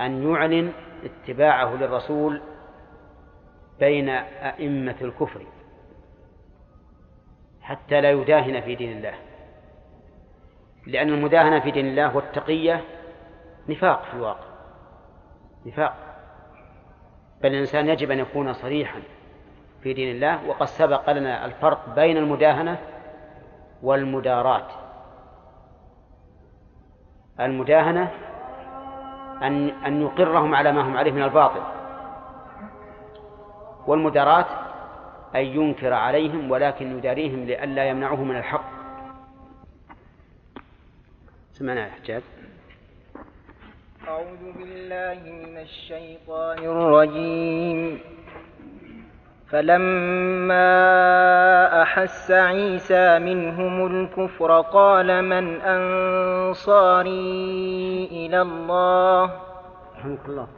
[0.00, 0.72] أن يعلن
[1.04, 2.42] اتباعه للرسول
[3.80, 5.46] بين أئمة الكفر.
[7.68, 9.14] حتى لا يداهن في دين الله.
[10.86, 12.84] لأن المداهنة في دين الله والتقية
[13.68, 14.44] نفاق في الواقع.
[15.66, 15.94] نفاق.
[17.42, 19.00] بل الإنسان يجب أن يكون صريحا
[19.82, 20.48] في دين الله.
[20.48, 22.78] وقد سبق لنا الفرق بين المداهنة
[23.82, 24.66] والمداراة
[27.40, 28.10] المداهنة
[29.42, 31.62] أن أن يقرهم على ما هم عليه من الباطل.
[33.86, 34.67] والمداراة
[35.34, 38.70] أن ينكر عليهم ولكن يداريهم لئلا يمنعه من الحق.
[41.52, 42.22] سمعنا يا حجاج.
[44.08, 48.00] أعوذ بالله من الشيطان الرجيم.
[49.48, 50.62] فلما
[51.82, 57.08] أحس عيسى منهم الكفر قال من أنصاري
[58.12, 59.40] إلى الله؟
[60.04, 60.57] الله.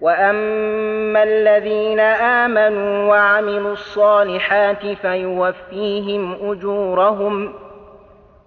[0.00, 7.54] وأما الذين آمنوا وعملوا الصالحات فيوفيهم أجورهم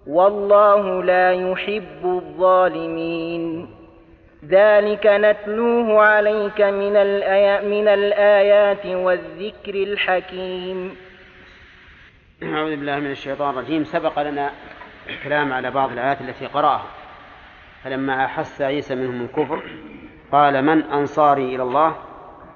[0.07, 3.69] والله لا يحب الظالمين
[4.47, 10.95] ذلك نتلوه عليك من, الآيات من الآيات والذكر الحكيم.
[12.43, 13.83] أعوذ بالله من الشيطان الرجيم.
[13.83, 14.51] سبق لنا
[15.09, 16.85] الكلام على بعض الآيات التي قرأها.
[17.83, 19.63] فلما أحس عيسى منهم الكفر
[20.33, 21.95] قال من أنصاري إلى الله؟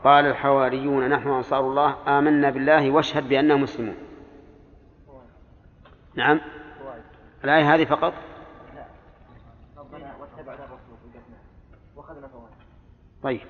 [0.04, 3.96] قال الحواريون نحن أنصار الله آمنا بالله واشهد بأننا مسلمون.
[6.16, 6.40] نعم.
[7.44, 8.14] الآية هذه فقط؟
[13.24, 13.42] طيب.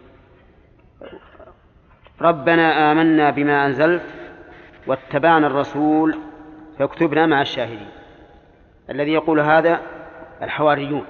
[2.21, 4.03] ربنا آمنا بما أنزلت
[4.87, 6.19] واتبعنا الرسول
[6.79, 7.89] فاكتبنا مع الشاهدين.
[8.89, 9.81] الذي يقول هذا
[10.41, 11.05] الحواريون.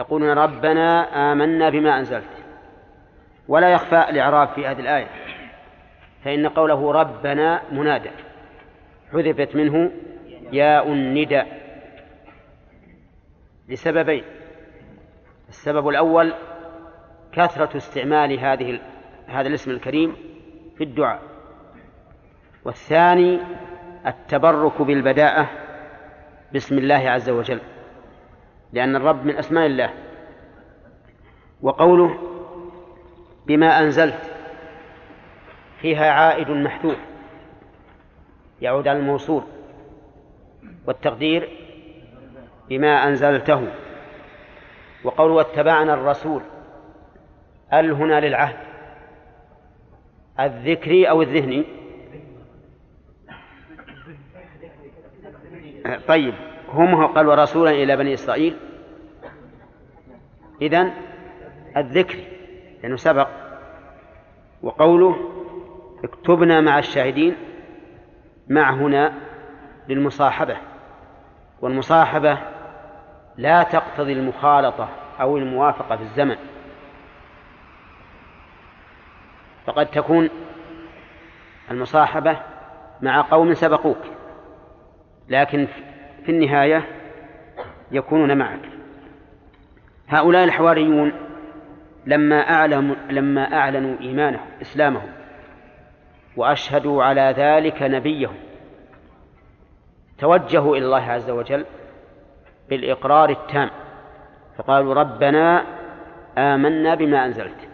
[0.00, 2.44] يقولون ربنا آمنا بما أنزلت.
[3.48, 5.08] ولا يخفى الإعراب في هذه الآية.
[6.24, 8.10] فإن قوله ربنا منادى.
[9.12, 9.90] حذفت منه
[10.52, 11.60] ياء النداء
[13.68, 14.24] لسببين.
[15.48, 16.34] السبب الأول
[17.32, 18.80] كثرة استعمال هذه
[19.26, 20.16] هذا الاسم الكريم
[20.76, 21.22] في الدعاء.
[22.64, 23.40] والثاني
[24.06, 25.48] التبرك بالبداءة
[26.52, 27.60] باسم الله عز وجل.
[28.72, 29.90] لأن الرب من أسماء الله.
[31.62, 32.18] وقوله
[33.46, 34.32] بما أنزلت
[35.80, 36.98] فيها عائد محذوف.
[38.60, 39.42] يعود على الموصول.
[40.86, 41.48] والتقدير
[42.68, 43.68] بما أنزلته.
[45.04, 46.42] وقوله واتبعنا الرسول.
[47.72, 48.56] ال هنا للعهد؟
[50.40, 51.64] الذكري أو الذهني
[56.08, 56.49] طيب.
[56.72, 58.56] هم قال ورسولا إلى بني إسرائيل.
[60.62, 60.92] إذن
[61.76, 62.18] الذكر
[62.82, 63.28] لأنه سبق.
[64.62, 65.16] وقوله
[66.04, 67.36] اكتبنا مع الشاهدين
[68.48, 69.12] مع هنا
[69.88, 70.56] للمصاحبة.
[71.60, 72.38] والمصاحبة
[73.36, 74.88] لا تقتضي المخالطة
[75.20, 76.36] أو الموافقة في الزمن.
[79.66, 80.28] فقد تكون
[81.70, 82.36] المصاحبة
[83.02, 83.98] مع قوم سبقوك
[85.28, 85.68] لكن
[86.24, 86.86] في النهاية
[87.90, 88.60] يكونون معك.
[90.08, 91.12] هؤلاء الحواريون
[92.06, 95.08] لما أعلموا لما أعلنوا إيمانهم إسلامهم
[96.36, 98.34] وأشهدوا على ذلك نبيهم
[100.18, 101.64] توجهوا إلى الله عز وجل
[102.70, 103.70] بالإقرار التام.
[104.58, 105.64] فقالوا ربنا
[106.38, 107.68] آمنا بما أنزلت.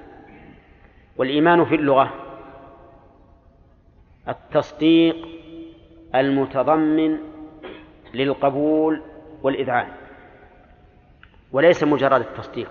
[1.16, 2.12] والإيمان في اللغة
[4.28, 5.16] التصديق
[6.14, 7.18] المتضمن
[8.16, 9.02] للقبول
[9.42, 9.88] والإذعان.
[11.52, 12.70] وليس مجرد التصديق.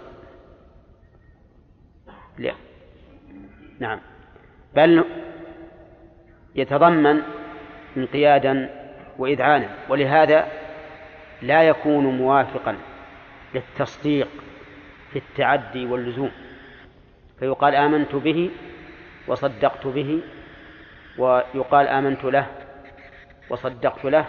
[2.37, 2.53] لا.
[3.79, 3.99] نعم.
[4.75, 5.03] بل
[6.55, 7.21] يتضمن
[7.97, 8.69] انقيادا
[9.17, 9.69] وإذعانا.
[9.89, 10.47] ولهذا
[11.41, 12.77] لا يكون موافقا
[13.53, 14.27] للتصديق
[15.11, 16.31] في التعدي واللزوم.
[17.39, 18.51] فيقال آمنت به
[19.27, 20.21] وصدقت به
[21.17, 22.47] ويقال آمنت له
[23.49, 24.25] وصدقت له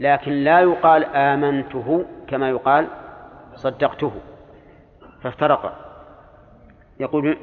[0.00, 2.86] لكن لا يقال آمنته كما يقال
[3.54, 4.12] صدقته.
[5.22, 5.90] فافترق.
[7.00, 7.36] يقول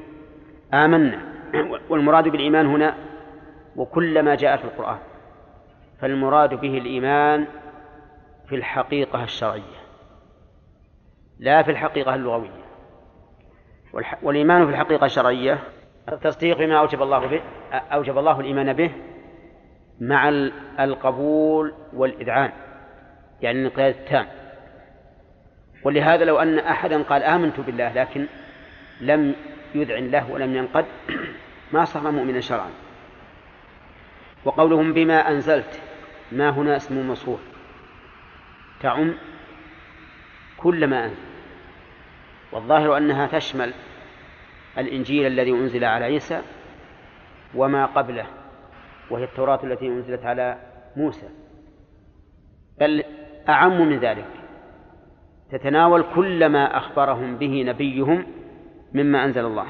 [0.74, 1.20] آمنا.
[1.89, 2.95] والمراد بالإيمان هنا
[3.76, 4.97] وكل ما جاء في القرآن.
[5.99, 7.45] فالمراد به الإيمان
[8.47, 9.82] في الحقيقة الشرعية
[11.39, 12.62] لا في الحقيقة اللغوية.
[14.22, 15.60] والإيمان في الحقيقة الشرعية
[16.10, 17.41] التصديق بما أوجب الله به
[17.74, 18.91] أوجب الله الإيمان به
[20.02, 20.30] مع
[20.80, 22.52] القبول والإذعان
[23.41, 24.28] يعني الانقياد التام.
[25.84, 28.26] ولهذا لو أن أحدا قال آمنت بالله لكن
[29.02, 29.36] لم
[29.76, 30.86] يذعن له ولم ينقد
[31.74, 32.70] ما صار مؤمنا شرعا.
[34.45, 35.82] وقولهم بما أنزلت
[36.32, 37.39] ما هنا اسم موصول.
[38.82, 39.14] تعم
[40.58, 41.32] كل ما أنزل.
[42.52, 43.74] والظاهر أنها تشمل
[44.78, 46.42] الإنجيل الذي أنزل على عيسى
[47.55, 48.41] وما قبله.
[49.12, 50.58] وهي التوراة التي أنزلت على
[50.96, 51.29] موسى.
[52.79, 53.04] بل
[53.50, 54.28] أعم من ذلك.
[55.51, 58.25] تتناول كل ما أخبرهم به نبيهم
[58.93, 59.66] مما أنزل الله.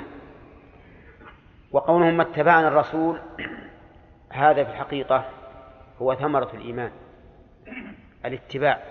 [1.72, 3.20] وقولهم ما اتبعنا الرسول
[4.30, 5.26] هذا في الحقيقة
[6.02, 6.92] هو ثمرة الإيمان
[8.26, 8.84] الاتباع.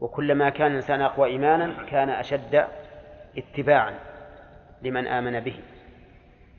[0.00, 2.66] وكلما كان الإنسان أقوى إيمانا كان أشد
[3.38, 3.94] اتباعا
[4.82, 5.60] لمن آمن به.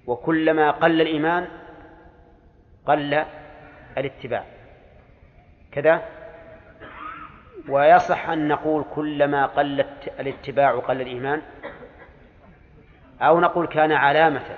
[0.07, 1.47] وكلما قل الإيمان
[2.85, 3.25] قل
[3.97, 4.43] الاتباع.
[5.71, 6.05] كذا.
[7.69, 9.85] ويصح أن نقول كلما قل
[10.19, 11.41] الاتباع قل الإيمان.
[13.21, 14.57] أو نقول كان علامة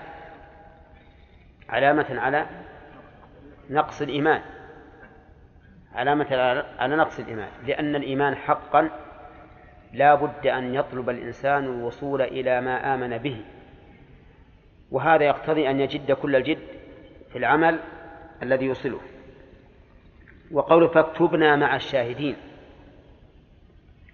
[1.70, 2.46] علامة على
[3.70, 4.42] نقص الإيمان.
[5.96, 6.36] علامة
[6.80, 7.50] على نقص الإيمان.
[7.68, 8.90] لأن الإيمان حقا
[9.94, 13.46] لا بد أن يطلب الإنسان الوصول إلى ما آمن به.
[14.92, 16.68] وهذا يقتضي أن يجد كل الجد
[17.32, 17.80] في العمل
[18.44, 19.00] الذي يوصله
[20.52, 22.36] وقوله فاكتبنا مع الشاهدين.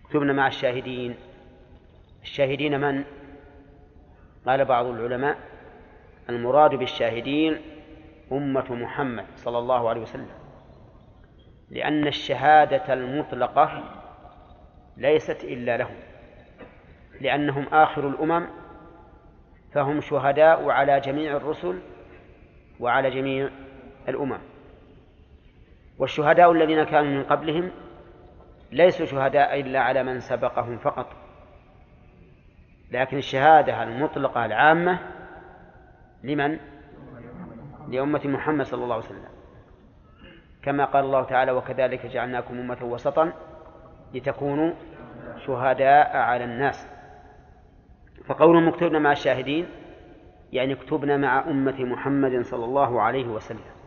[0.05, 1.15] اكتبنا مع الشاهدين.
[2.21, 3.03] الشاهدين من؟
[4.45, 5.37] قال بعض العلماء
[6.29, 7.61] المراد بالشاهدين
[8.31, 10.29] أمة محمد صلى الله عليه وسلم.
[11.69, 13.83] لأن الشهادة المطلقة
[14.97, 15.95] ليست إلا لهم.
[17.21, 18.47] لأنهم آخر الأمم
[19.73, 21.79] فهم شهداء على جميع الرسل
[22.79, 23.49] وعلى جميع
[24.07, 24.39] الأمم.
[25.99, 27.71] والشهداء الذين كانوا من قبلهم
[28.71, 31.07] ليسوا شهداء إلا على من سبقهم فقط.
[32.91, 34.99] لكن الشهادة المطلقة العامة
[36.23, 36.59] لمن؟
[37.87, 39.25] لأمة محمد صلى الله عليه وسلم.
[40.63, 43.33] كما قال الله تعالى وكذلك جعلناكم أمة وسطا
[44.13, 44.73] لتكونوا
[45.37, 46.87] شهداء على الناس
[48.25, 49.65] فقول مكتوبنا مع الشاهدين
[50.53, 53.78] يعني اكتبنا مع أمة محمد صلى الله عليه وسلم.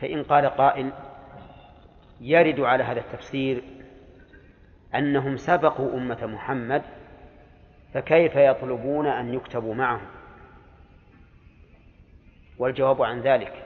[0.00, 0.92] فإن قال قائل
[2.20, 3.62] يرد على هذا التفسير
[4.94, 6.82] أنهم سبقوا أمة محمد
[7.94, 10.06] فكيف يطلبون أن يكتبوا معهم؟
[12.58, 13.64] والجواب عن ذلك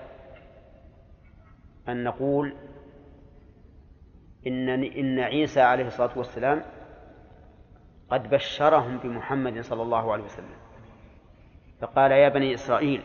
[1.88, 2.54] أن نقول
[4.46, 6.62] إن إن عيسى عليه الصلاة والسلام
[8.10, 10.56] قد بشرهم بمحمد صلى الله عليه وسلم
[11.80, 13.02] فقال يا بني إسرائيل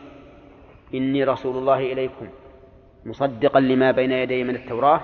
[0.94, 2.28] إني رسول الله إليكم
[3.06, 5.00] مصدقا لما بين يدي من التوراة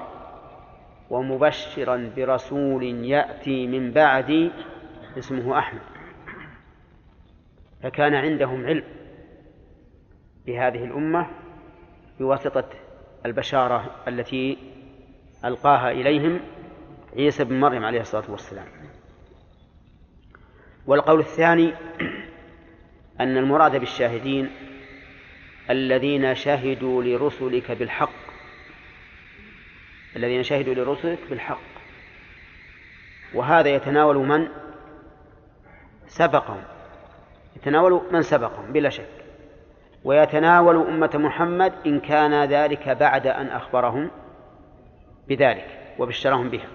[1.10, 4.50] ومبشرا برسول يأتي من بعدي
[5.18, 5.80] اسمه أحمد.
[7.82, 8.84] فكان عندهم علم
[10.46, 11.26] بهذه الأمة
[12.18, 12.64] بواسطة
[13.26, 14.58] البشارة التي
[15.44, 16.40] ألقاها إليهم
[17.16, 18.66] عيسى بن مريم عليه الصلاة والسلام.
[20.86, 21.74] والقول الثاني
[23.20, 24.50] أن المراد بالشاهدين
[25.72, 28.22] الذين شهدوا لرسلك بالحق.
[30.16, 31.72] الذين شهدوا لرسلك بالحق.
[33.34, 34.48] وهذا يتناول من
[36.06, 36.62] سبقهم.
[37.56, 39.24] يتناول من سبقهم بلا شك.
[40.04, 44.10] ويتناول أمة محمد إن كان ذلك بعد أن أخبرهم
[45.28, 46.68] بذلك وبشرهم بها.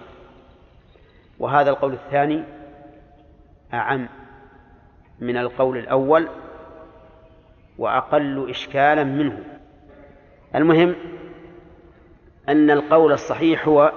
[1.38, 2.44] وهذا القول الثاني
[3.74, 4.08] أعم
[5.20, 6.28] من القول الأول
[7.78, 9.44] وأقل إشكالا منه.
[10.54, 10.94] المهم
[12.48, 13.92] أن القول الصحيح هو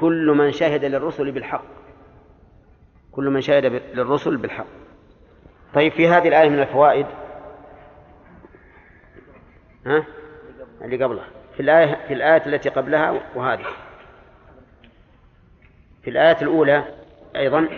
[0.00, 1.64] كل من شهد للرسل بالحق.
[3.12, 3.64] كل من شهد
[3.94, 4.66] للرسل بالحق.
[5.74, 7.06] طيب في هذه الآية من الفوائد؟
[9.86, 10.04] ها؟
[10.82, 11.26] اللي قبلها.
[11.54, 13.66] في الآية في الآية التي قبلها وهذه.
[16.02, 16.84] في الآية الأولى
[17.36, 17.68] أيضا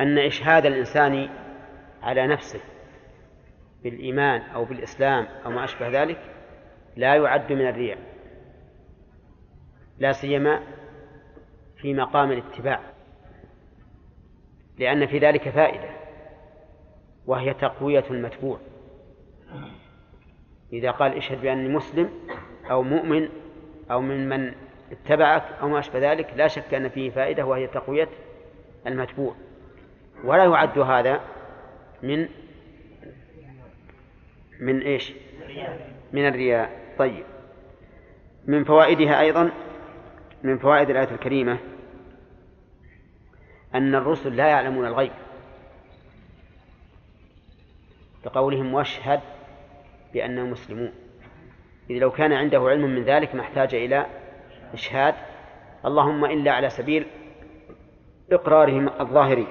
[0.00, 1.28] أن إشهاد الإنسان
[2.02, 2.60] على نفسه
[3.82, 6.18] بالإيمان أو بالإسلام أو ما أشبه ذلك
[6.96, 7.98] لا يعد من الرياء
[9.98, 10.60] لا سيما
[11.76, 12.80] في مقام الاتباع
[14.78, 15.88] لأن في ذلك فائدة
[17.26, 18.58] وهي تقوية المتبوع.
[20.72, 22.10] إذا قال اشهد بأني مسلم
[22.70, 23.28] أو مؤمن
[23.90, 24.54] أو من من
[24.92, 28.08] اتبعك أو ما أشبه ذلك لا شك أن فيه فائدة وهي تقوية
[28.86, 29.34] المتبوع.
[30.24, 31.20] ولا يعد هذا
[32.02, 32.28] من
[34.60, 35.12] من إيش؟
[36.12, 36.94] من الرياء.
[36.98, 37.24] طيب.
[38.46, 39.50] من فوائدها أيضا
[40.42, 41.58] من فوائد الآية الكريمة
[43.74, 45.12] أن الرسل لا يعلمون الغيب.
[48.24, 49.20] كقولهم واشهد
[50.12, 50.92] بأنهم مسلمون.
[51.90, 54.06] إذ لو كان عنده علم من ذلك ما احتاج إلى
[54.74, 55.14] إشهاد.
[55.84, 57.06] اللهم إلا على سبيل
[58.32, 59.46] إقرارهم الظاهري.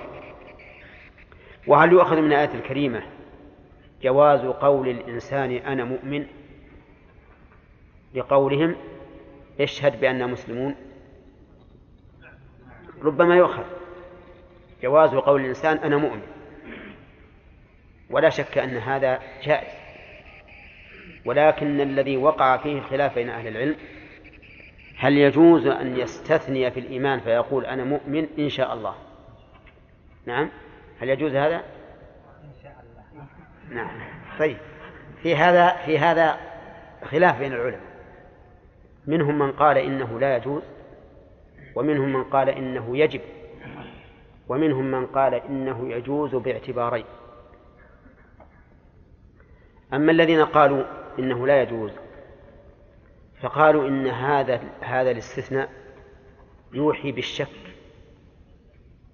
[1.67, 3.03] وهل يؤخذ من الآية الكريمة
[4.01, 6.25] جواز قول الإنسان أنا مؤمن
[8.13, 8.75] لقولهم
[9.59, 10.75] اشهد بأننا مسلمون؟
[13.01, 13.63] ربما يؤخذ.
[14.83, 16.21] جواز قول الإنسان أنا مؤمن.
[18.09, 19.85] ولا شك أن هذا جائز.
[21.25, 23.75] ولكن الذي وقع فيه الخلاف بين أهل العلم
[24.97, 28.95] هل يجوز أن يستثني في الإيمان فيقول أنا مؤمن إن شاء الله؟
[30.25, 30.49] نعم.
[31.01, 33.25] هل يجوز هذا؟ إن شاء الله.
[33.69, 33.99] نعم.
[34.39, 34.57] طيب.
[35.23, 36.37] في هذا في هذا
[37.03, 37.95] خلاف بين العلماء.
[39.07, 40.63] منهم من قال إنه لا يجوز
[41.75, 43.21] ومنهم من قال إنه يجب
[44.47, 47.05] ومنهم من قال إنه يجوز باعتبارين.
[49.93, 50.83] أما الذين قالوا
[51.19, 51.91] إنه لا يجوز
[53.41, 55.69] فقالوا إن هذا هذا الاستثناء
[56.73, 57.47] يوحي بالشك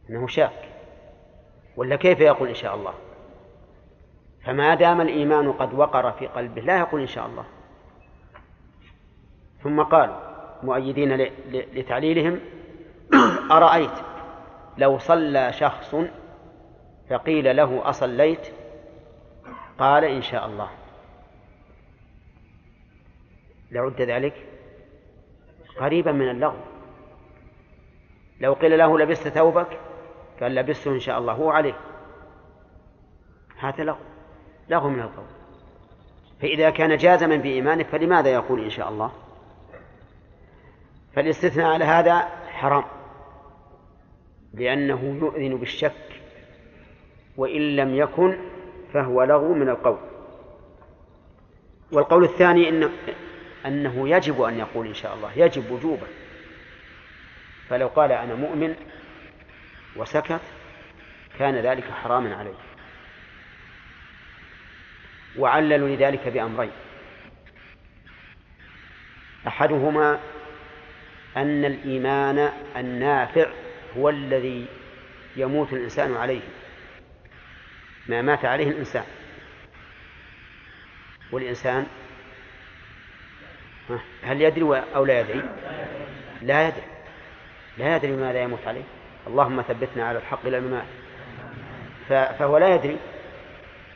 [0.09, 0.70] أنه شاك.
[1.75, 2.93] ولا كيف يقول إن شاء الله؟
[4.45, 7.45] فما دام الإيمان قد وقر في قلبه لا يقول إن شاء الله.
[9.63, 10.15] ثم قالوا
[10.63, 12.39] مؤيدين لتعليلهم
[13.51, 13.91] أرأيت
[14.77, 15.95] لو صلى شخص
[17.09, 18.47] فقيل له أصليت؟
[19.79, 20.69] قال إن شاء الله.
[23.71, 24.47] لعد ذلك
[25.79, 26.59] قريبا من اللغو.
[28.39, 29.90] لو قيل له لبست ثوبك؟
[30.41, 31.77] قال لبسته إن شاء الله هو عليه.
[33.57, 33.97] هذا لغو
[34.69, 35.25] لغو من القول.
[36.41, 39.11] فإذا كان جازما بإيمانه فلماذا يقول إن شاء الله؟
[41.15, 42.83] فالاستثناء على هذا حرام
[44.53, 46.21] لأنه يؤذن بالشك
[47.37, 48.37] وإن لم يكن
[48.93, 49.97] فهو لغو من القول.
[51.91, 52.89] والقول الثاني إن
[53.65, 56.07] أنه يجب أن يقول إن شاء الله يجب وجوبا.
[57.69, 58.75] فلو قال أنا مؤمن
[59.95, 60.41] وسكت
[61.39, 62.53] كان ذلك حراما عليه.
[65.37, 66.71] وعللوا لذلك بأمرين.
[69.47, 70.19] أحدهما
[71.37, 73.51] أن الإيمان النافع
[73.97, 74.67] هو الذي
[75.35, 76.41] يموت الإنسان عليه
[78.07, 79.05] ما مات عليه الإنسان.
[81.31, 81.87] والإنسان
[84.23, 84.61] هل يدري
[84.95, 85.43] أو لا يدري؟
[86.41, 86.83] لا يدري.
[87.77, 88.83] لا يدري ماذا يموت عليه.
[89.27, 90.85] اللهم ثبتنا على الحق إلى الممات
[92.09, 92.97] فهو لا يدري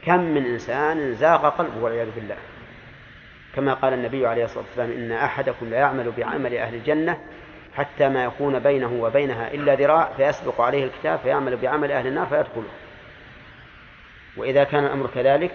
[0.05, 2.37] كم من إنسان زاغ قلبه والعياذ بالله.
[3.55, 7.19] كما قال النبي عليه الصلاة والسلام إن أحدكم لا يعمل بعمل أهل الجنة
[7.75, 12.69] حتى ما يكون بينه وبينها إلا ذراع فيسبق عليه الكتاب فيعمل بعمل أهل النار فيدخله.
[14.37, 15.51] وإذا كان الأمر كذلك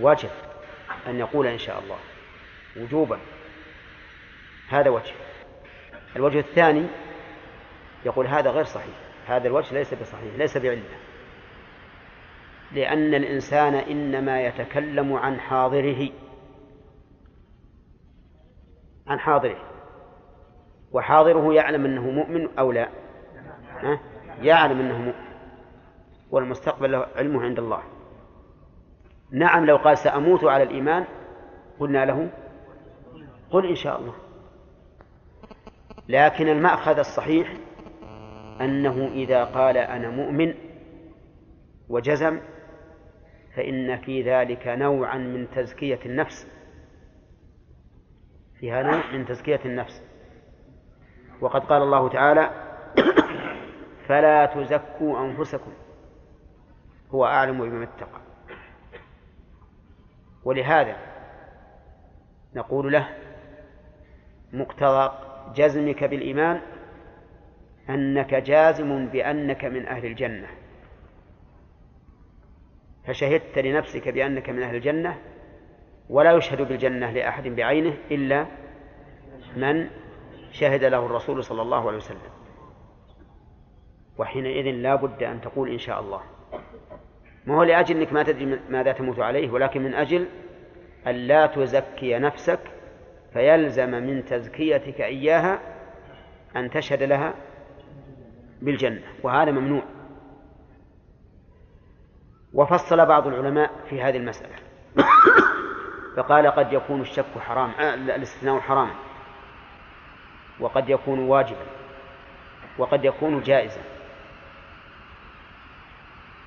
[0.00, 0.30] وجب
[1.06, 1.96] أن يقول إن شاء الله
[2.76, 3.18] وجوبا.
[4.68, 5.12] هذا وجه.
[6.16, 6.86] الوجه الثاني
[8.04, 8.94] يقول هذا غير صحيح
[9.26, 10.82] هذا الوجه ليس بصحيح ليس بعلة
[12.72, 16.10] لأن الإنسان إنما يتكلم عن حاضره
[19.06, 19.56] عن حاضره.
[20.92, 22.88] وحاضره يعلم أنه مؤمن أو لا؟
[23.82, 24.00] ها؟
[24.42, 25.34] يعلم أنه مؤمن.
[26.30, 27.82] والمستقبل علمه عند الله.
[29.30, 31.04] نعم لو قال سأموت على الإيمان
[31.80, 32.30] قلنا له
[33.50, 34.14] قل إن شاء الله.
[36.08, 37.56] لكن المأخذ الصحيح
[38.60, 40.54] أنه إذا قال أنا مؤمن
[41.88, 42.40] وجزم
[43.56, 46.46] فإن في ذلك نوعا من تزكية النفس.
[48.60, 50.02] فيها نوع من تزكية النفس.
[51.40, 52.50] وقد قال الله تعالى
[54.06, 55.72] فلا تزكوا أنفسكم
[57.10, 58.20] هو أعلم بمن اتقى.
[60.44, 60.96] ولهذا
[62.54, 63.08] نقول له
[64.52, 65.12] مقتضى
[65.54, 66.60] جزمك بالإيمان
[67.90, 70.48] أنك جازم بأنك من أهل الجنة.
[73.06, 75.18] فشهدت لنفسك بأنك من أهل الجنة
[76.08, 78.46] ولا يشهد بالجنة لأحد بعينه إلا
[79.56, 79.90] من
[80.52, 82.34] شهد له الرسول صلى الله عليه وسلم.
[84.18, 86.20] وحينئذ لا بد أن تقول إن شاء الله.
[87.46, 90.26] ما هو لأجل أنك ما تدري ماذا تموت عليه ولكن من أجل
[91.06, 92.60] أن لا تزكي نفسك
[93.32, 95.60] فيلزم من تزكيتك إياها
[96.56, 97.34] أن تشهد لها
[98.64, 99.82] بالجنة وهذا ممنوع.
[102.52, 104.54] وفصل بعض العلماء في هذه المسألة.
[106.16, 108.94] فقال قد يكون الشك حرام آه الاستثناء حراما
[110.60, 111.66] وقد يكون واجبا.
[112.78, 113.82] وقد يكون جائزا.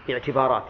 [0.08, 0.66] باعتبارات.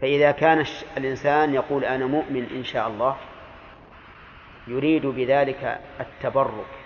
[0.00, 0.64] فإذا كان
[0.96, 3.16] الإنسان يقول أنا مؤمن إن شاء الله
[4.66, 6.81] يريد بذلك التبرك.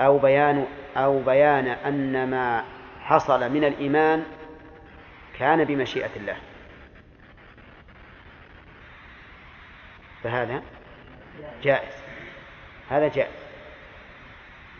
[0.00, 0.66] أو بيان
[0.96, 2.64] أو بيان أن ما
[3.00, 4.24] حصل من الإيمان
[5.38, 6.36] كان بمشيئة الله.
[10.22, 10.62] فهذا
[11.62, 12.02] جائز.
[12.88, 13.48] هذا جائز.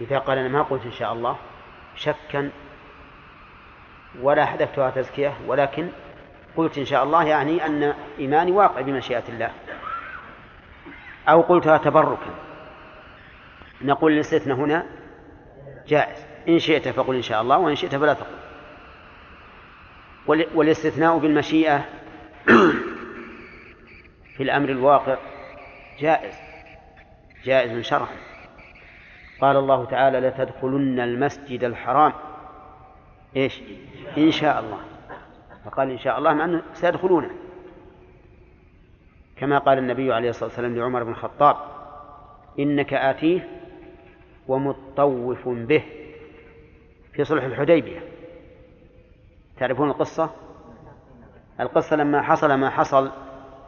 [0.00, 1.36] إذا قال أنا ما قلت إن شاء الله
[1.96, 2.50] شكا
[4.20, 5.88] ولا حذفتها تزكية ولكن
[6.56, 9.50] قلت إن شاء الله يعني أن إيماني واقع بمشيئة الله.
[11.28, 12.34] أو قلتها تبركا.
[13.82, 14.97] نقول الاستثناء هنا
[15.88, 16.26] جائز.
[16.48, 18.36] إن شئت فقل إن شاء الله وإن شئت فلا تقل.
[20.54, 21.84] والاستثناء بالمشيئة
[24.36, 25.16] في الأمر الواقع
[25.98, 26.34] جائز.
[27.44, 28.16] جائز شرعا.
[29.40, 32.12] قال الله تعالى لتدخلن المسجد الحرام.
[33.36, 33.60] إيش؟
[34.18, 34.80] إن شاء الله.
[35.64, 37.30] فقال إن شاء الله مع إنه سيدخلونه.
[39.36, 41.56] كما قال النبي عليه الصلاة والسلام لعمر بن الخطاب
[42.58, 43.57] إنك آتيه
[44.48, 45.84] ومطوف به
[47.12, 48.00] في صلح الحديبية.
[49.58, 50.30] تعرفون القصة؟
[51.60, 53.10] القصة لما حصل ما حصل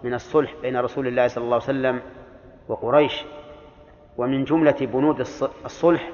[0.04, 2.00] من الصلح بين رسول الله صلى الله عليه وسلم
[2.68, 3.24] وقريش
[4.16, 5.20] ومن جملة بنود
[5.64, 6.10] الصلح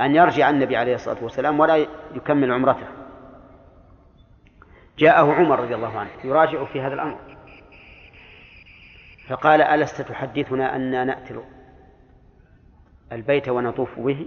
[0.00, 2.86] أن يرجع النبي عليه الصلاة والسلام ولا يكمل عمرته.
[4.98, 7.18] جاءه عمر رضي الله عنه يراجع في هذا الأمر.
[9.28, 11.34] فقال ألست تحدثنا أن نأتي
[13.12, 14.26] البيت ونطوف به؟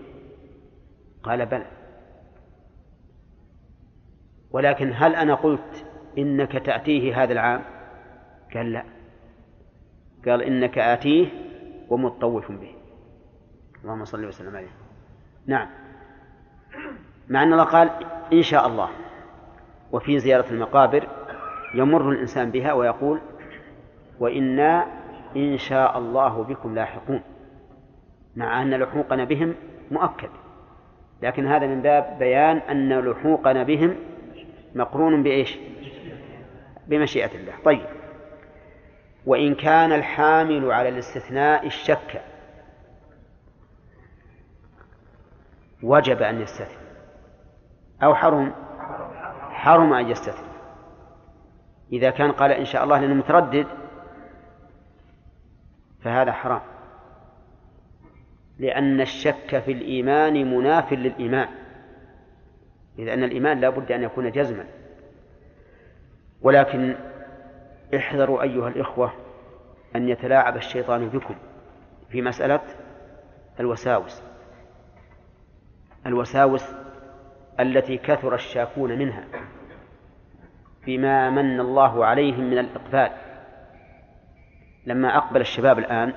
[1.24, 1.66] قال بلى.
[4.52, 5.86] ولكن هل أنا قلت
[6.18, 7.62] إنك تأتيه هذا العام؟
[8.54, 8.84] قال لا.
[10.26, 11.28] قال إنك آتيه
[11.90, 12.76] ومطوف به.
[13.84, 14.68] اللهم صل وسلم عليه.
[15.46, 15.70] نعم.
[17.30, 17.90] مع أن الله قال
[18.34, 18.90] إن شاء الله.
[19.92, 21.08] وفي زيارة المقابر
[21.76, 23.22] يمر الإنسان بها ويقول
[24.20, 24.86] وإنا
[25.36, 27.22] إن شاء الله بكم لاحقون.
[28.38, 29.56] مع أن لحوقنا بهم
[29.92, 30.30] مؤكد.
[31.22, 33.96] لكن هذا من باب بيان أن لحوقنا بهم
[34.76, 35.58] مقرون بإيش؟
[36.88, 37.54] بمشيئة الله.
[37.66, 37.86] طيب.
[39.26, 42.22] وإن كان الحامل على الاستثناء الشك
[45.84, 46.78] وجب أن يستثني
[48.04, 48.54] أو حرم
[49.52, 50.48] حرم أن يستثني
[51.92, 53.68] إذا كان قال إن شاء الله لأنه متردد
[56.04, 56.77] فهذا حرام.
[58.60, 61.48] لأن الشك في الإيمان مناف للإيمان.
[63.00, 64.66] إذ أن الإيمان لا بد أن يكون جزما.
[66.42, 66.96] ولكن
[67.96, 69.14] احذروا أيها الإخوة
[69.96, 71.36] أن يتلاعب الشيطان بكم
[72.10, 72.62] في مسألة
[73.60, 74.24] الوساوس.
[76.06, 76.64] الوساوس
[77.60, 79.24] التي كثر الشاكون منها
[80.86, 83.12] بما من الله عليهم من الإقبال.
[84.86, 86.14] لما أقبل الشباب الآن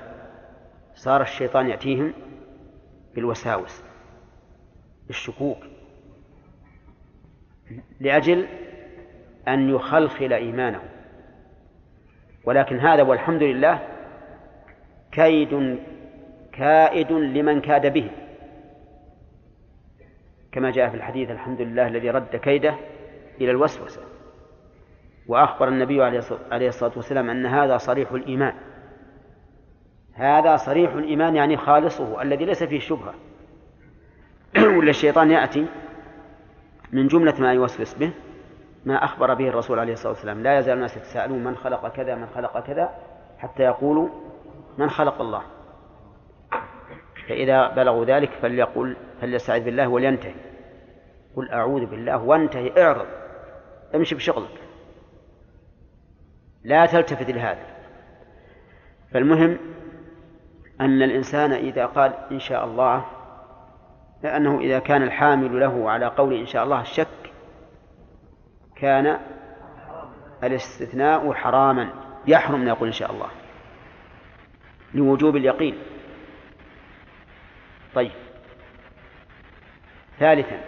[0.95, 2.13] صار الشيطان يأتيهم
[3.15, 3.83] بالوساوس
[5.07, 5.57] بالشكوك
[7.99, 8.47] لأجل
[9.47, 10.81] أن يخلخل إيمانه
[12.43, 13.87] ولكن هذا والحمد لله
[15.11, 15.79] كيد
[16.53, 18.11] كائد لمن كاد به.
[20.51, 22.75] كما جاء في الحديث الحمد لله الذي رد كيده
[23.41, 24.01] إلى الوسوسة.
[25.27, 26.03] وأخبر النبي
[26.51, 28.53] عليه الصلاة والسلام أن هذا صريح الإيمان.
[30.13, 33.13] هذا صريح الإيمان يعني خالصه الذي ليس فيه شبهة.
[34.77, 35.65] ولا الشيطان يأتي
[36.91, 38.11] من جملة ما يوسوس به
[38.85, 40.43] ما أخبر به الرسول عليه الصلاة والسلام.
[40.43, 42.89] لا يزال الناس يتساءلون من خلق كذا من خلق كذا
[43.37, 44.09] حتى يقولوا
[44.77, 45.41] من خلق الله.
[47.27, 50.33] فإذا بلغوا ذلك فليقول فليستعذ بالله ولينتهي.
[51.35, 53.07] قل أعوذ بالله وانتهي اعرض
[53.95, 54.61] امشي بشغلك.
[56.63, 57.65] لا تلتفت لهذا.
[59.13, 59.57] فالمهم
[60.81, 63.05] أن الإنسان إذا قال إن شاء الله
[64.23, 67.07] لأنه إذا كان الحامل له على قول إن شاء الله الشك
[68.75, 69.19] كان
[70.43, 71.89] الاستثناء حراما
[72.27, 73.29] يحرم يقول إن شاء الله
[74.93, 75.77] لوجوب اليقين.
[77.95, 78.11] طيب.
[80.19, 80.61] ثالثا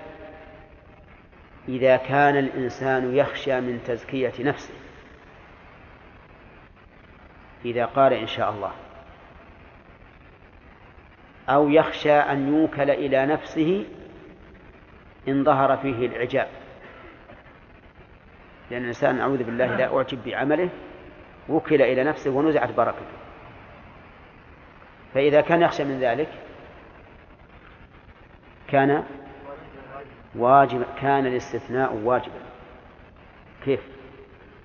[1.67, 4.73] إذا كان الإنسان يخشى من تزكية نفسه
[7.65, 8.71] إذا قال إن شاء الله.
[11.49, 13.85] أو يخشى أن يوكل إلى نفسه
[15.27, 16.47] إن ظهر فيه العجاب
[18.71, 20.69] لأن الإنسان أعوذ بالله لا أعجب بعمله
[21.49, 23.17] وكل إلى نفسه ونزعت بركته.
[25.13, 26.29] فإذا كان يخشى من ذلك
[28.67, 29.03] كان
[30.35, 32.41] واجب كان الاستثناء واجبا.
[33.65, 33.79] كيف؟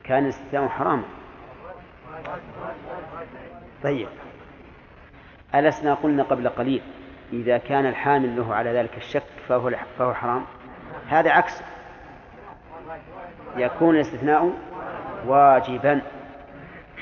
[0.04, 1.04] كان الاستثناء حراما
[3.82, 4.08] طيب.
[5.54, 6.82] ألسنا قلنا قبل قليل
[7.32, 10.44] إذا كان الحامل له على ذلك الشك فهو فهو حرام؟
[11.08, 11.62] هذا عكس.
[13.56, 14.52] يكون الاستثناء
[15.26, 16.00] واجبا.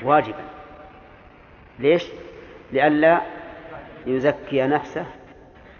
[0.03, 0.43] واجبا.
[1.79, 2.05] ليش؟
[2.71, 3.21] لئلا
[4.05, 5.05] يزكي نفسه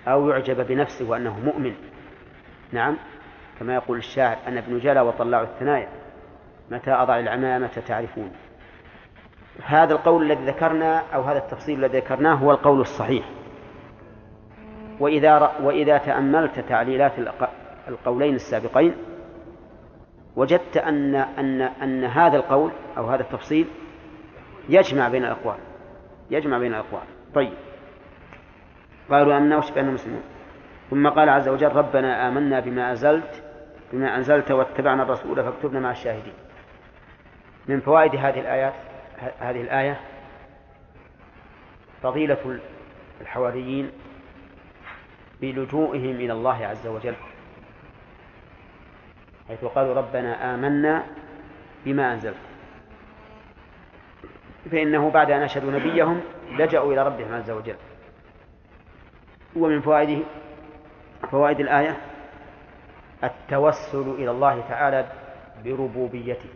[0.08, 1.76] أو يعجب بنفسه وأنه مؤمن.
[2.72, 2.98] نعم.
[3.60, 5.88] كما يقول الشاعر أنا ابن جلا وطلع الثنايا
[6.72, 8.32] متى أضع العمامة تعرفون؟
[9.64, 13.30] هذا القول الذي ذكرنا أو هذا التفصيل الذي ذكرناه هو القول الصحيح.
[15.00, 17.12] وإذا وإذا تأملت تعليلات
[17.88, 18.96] القولين السابقين
[20.36, 23.68] وجدت أن أن أن هذا القول أو هذا التفصيل
[24.70, 25.58] يجمع بين الأقوال.
[26.32, 27.04] يجمع بين الأقوال.
[27.36, 27.54] طيب.
[29.12, 30.22] قالوا آمنا واشفعنا مسلمون؟
[30.90, 33.44] ثم قال عز وجل ربنا آمنا بما أنزلت
[33.94, 36.34] بما أنزلت واتبعنا الرسول فاكتبنا مع الشاهدين.
[37.68, 38.74] من فوائد هذه الآيات؟
[39.20, 40.00] هذه الآية
[42.04, 42.60] فضيلة
[43.22, 43.92] الحواريين
[45.42, 47.16] بلجوئهم إلى الله عز وجل
[49.48, 51.06] حيث قالوا ربنا آمنا
[51.86, 52.38] بما أنزلت.
[54.72, 56.22] فإنه بعد أن أشهدوا نبيهم
[56.52, 57.76] لجأوا إلى ربهم عز وجل.
[59.56, 60.24] ومن فوائده
[61.32, 61.98] فوائد الآية
[63.24, 65.06] التوسل إلى الله تعالى
[65.66, 66.50] بربوبيته.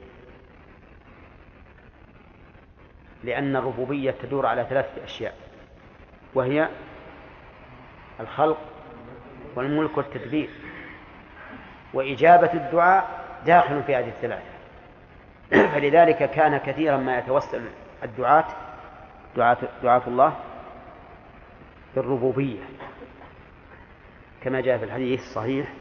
[3.23, 5.35] لأن الربوبية تدور على ثلاثة أشياء
[6.33, 6.69] وهي
[8.19, 8.57] الخلق
[9.55, 10.49] والملك والتدبير.
[11.93, 14.51] وإجابة الدعاء داخل في هذه الثلاثة.
[15.73, 17.61] فلذلك كان كثيرا ما يتوسل
[18.03, 18.45] الدعاة
[19.35, 20.33] دعاة, دعاة الله
[21.95, 22.61] بالربوبية.
[24.43, 25.73] كما جاء في الحديث الصحيح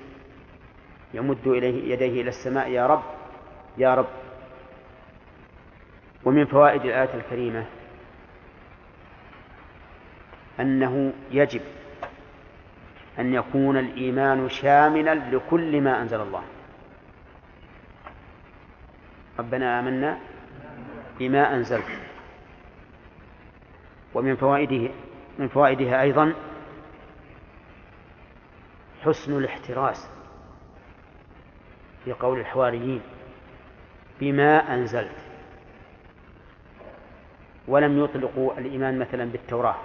[1.15, 3.03] يمد إليه يديه إلى السماء يا رب
[3.79, 4.07] يا رب
[6.25, 7.67] ومن فوائد الآية الكريمة
[10.61, 11.61] أنه يجب
[13.19, 16.43] أن يكون الإيمان شاملا لكل ما أنزل الله.
[19.39, 20.19] ربنا آمنا
[21.19, 22.01] بما أنزلت.
[24.15, 24.91] ومن فوائده
[25.39, 26.35] من فوائدها أيضا
[29.03, 30.11] حسن الاحتراس
[32.05, 33.01] في قول الحواريين
[34.21, 35.30] بما أنزلت.
[37.71, 39.77] ولم يطلقوا الإيمان مثلا بالتوراة.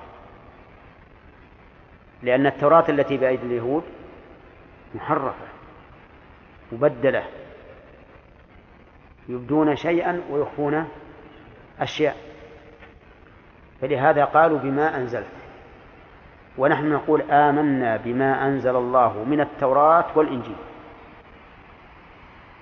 [2.23, 3.83] لأن التوراة التي بأيدي اليهود
[4.95, 5.45] محرفة
[6.71, 7.23] مبدلة.
[9.29, 10.87] يبدون شيئا ويخفون
[11.79, 12.17] أشياء.
[13.81, 15.25] فلهذا قالوا بما أنزلت.
[16.57, 20.55] ونحن نقول آمنا بما أنزل الله من التوراة والإنجيل.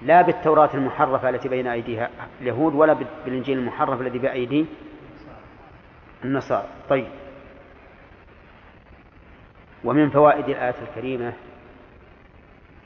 [0.02, 2.10] لا بالتوراة المحرفة التي بين أيديها
[2.42, 2.94] اليهود ولا
[3.26, 4.66] بالإنجيل المحرف الذي بأيدي
[6.24, 6.68] النصارى.
[6.90, 7.08] طيب.
[9.84, 11.34] ومن فوائد الآية الكريمة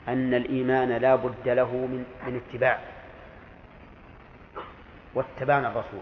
[0.08, 2.80] أن الإيمان لا بد له من, من اتباع.
[5.14, 6.00] واتبعنا الرسول.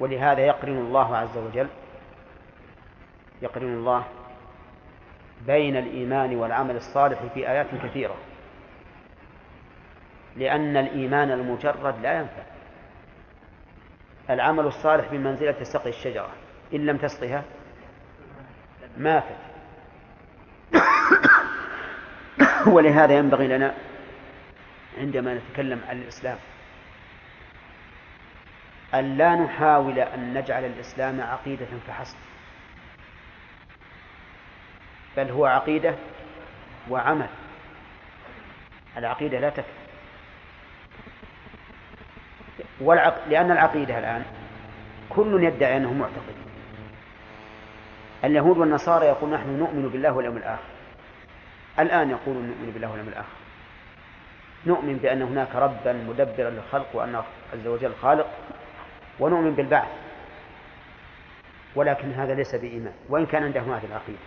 [0.00, 1.68] ولهذا يقرن الله عز وجل
[3.42, 4.04] يقرن الله
[5.46, 8.16] بين الإيمان والعمل الصالح في آيات كثيرة.
[10.36, 12.42] لأن الإيمان المجرد لا ينفع.
[14.32, 16.30] العمل الصالح بمنزلة سقي الشجرة.
[16.74, 17.44] إن لم تسقها
[18.96, 19.36] ماتت.
[22.74, 23.74] ولهذا ينبغي لنا
[24.98, 26.38] عندما نتكلم عن الإسلام
[28.94, 32.16] أن لا نحاول أن نجعل الإسلام عقيدة فحسب
[35.16, 35.94] بل هو عقيدة
[36.90, 37.28] وعمل.
[38.96, 39.81] العقيدة لا تكفي.
[42.80, 43.28] والعق...
[43.28, 44.24] لأن العقيدة الآن
[45.08, 46.34] كل يدعي أنه معتقد.
[48.24, 50.62] اليهود والنصارى يقول نحن نؤمن بالله واليوم الآخر.
[51.78, 53.36] الآن يقولون نؤمن بالله واليوم الآخر.
[54.66, 57.22] نؤمن بأن هناك ربا مدبرا للخلق وأن
[57.52, 58.26] عز وجل خالق
[59.20, 59.88] ونؤمن بالبعث.
[61.74, 62.94] ولكن هذا ليس بإيمان.
[63.08, 64.18] وإن كان عندهم هذه العقيدة.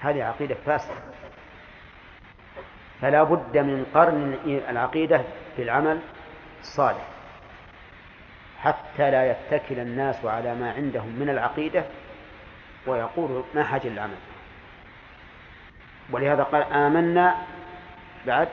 [0.00, 0.94] هذه عقيدة فاسدة.
[3.00, 4.36] فلا بد من قرن
[4.68, 5.22] العقيدة
[5.58, 5.98] بالعمل
[6.60, 7.08] الصالح
[8.60, 11.84] حتى لا يتكل الناس على ما عندهم من العقيدة
[12.86, 14.16] ويقول ما حاجة للعمل
[16.10, 17.36] ولهذا قال آمنا
[18.26, 18.48] بعد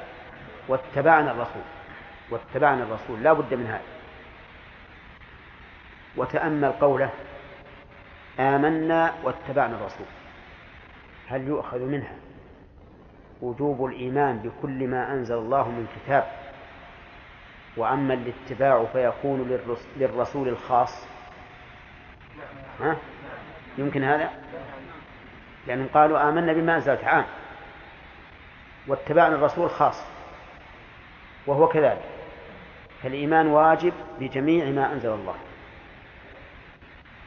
[0.67, 1.61] واتبعنا الرسول.
[2.29, 3.81] واتبعنا الرسول لا بد من هذا.
[6.17, 7.09] وتأمل قوله
[8.39, 10.07] آمنا واتبعنا الرسول.
[11.27, 12.15] هل يؤخذ منها
[13.41, 16.44] وجوب الإيمان بكل ما أنزل الله من كتاب؟
[17.77, 19.59] وأما الاتباع فيكون
[19.97, 21.07] للرسول الخاص.
[22.79, 22.97] ها؟
[23.77, 24.29] يمكن هذا؟
[25.67, 27.25] لأنهم قالوا آمنا بما أنزلت عام.
[28.87, 30.03] واتبعنا الرسول خاص.
[31.47, 32.03] وهو كذلك.
[33.03, 35.35] فالإيمان واجب بجميع ما أنزل الله.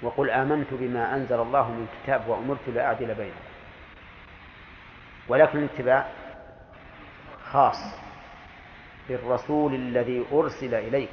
[0.03, 3.49] وقل آمنت بما أنزل الله من كتاب وأمرت لأعدل بينهم
[5.29, 6.07] ولكن الاتباع
[7.53, 8.08] خاص.
[9.09, 11.11] بالرسول الذي أرسل إليك.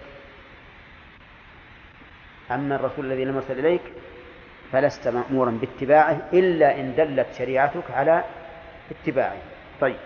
[2.52, 3.82] أما الرسول الذي لم يرسل إليك
[4.72, 8.24] فلست مأمورا باتباعه إلا إن دلت شريعتك على
[8.92, 9.42] اتباعه.
[9.82, 10.00] طيب.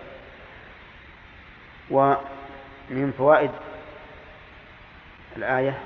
[1.92, 3.52] ومن فوائد
[5.38, 5.80] الآية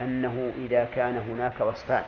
[0.00, 2.04] أنه إذا كان هناك وصفان.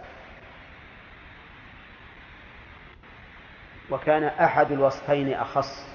[3.90, 5.88] وكان أحد الوصفين أخص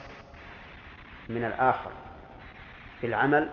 [1.30, 1.92] من الآخر.
[3.02, 3.50] بالعمل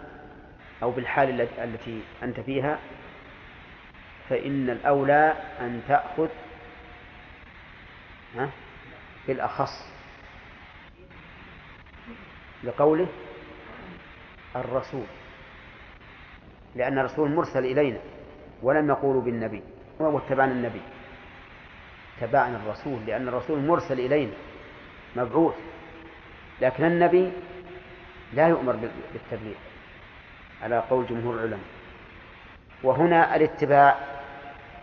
[0.82, 2.78] أو بالحال التي أنت فيها
[4.28, 6.28] فإن الأولى أن تأخذ
[9.28, 9.88] بالأخص
[12.64, 13.06] لقوله
[14.56, 15.04] الرسول.
[16.76, 17.98] لأن الرسول مرسل إلينا
[18.62, 19.62] ولم يقولوا بالنبي
[19.98, 20.80] واتبعنا النبي.
[22.20, 24.32] تبعنا الرسول لأن الرسول مرسل إلينا
[25.16, 25.54] مبعوث.
[26.60, 27.32] لكن النبي
[28.32, 28.76] لا يؤمر
[29.12, 29.56] بالتبليغ
[30.62, 31.60] على قول جمهور العلماء.
[32.82, 33.96] وهنا الاتباع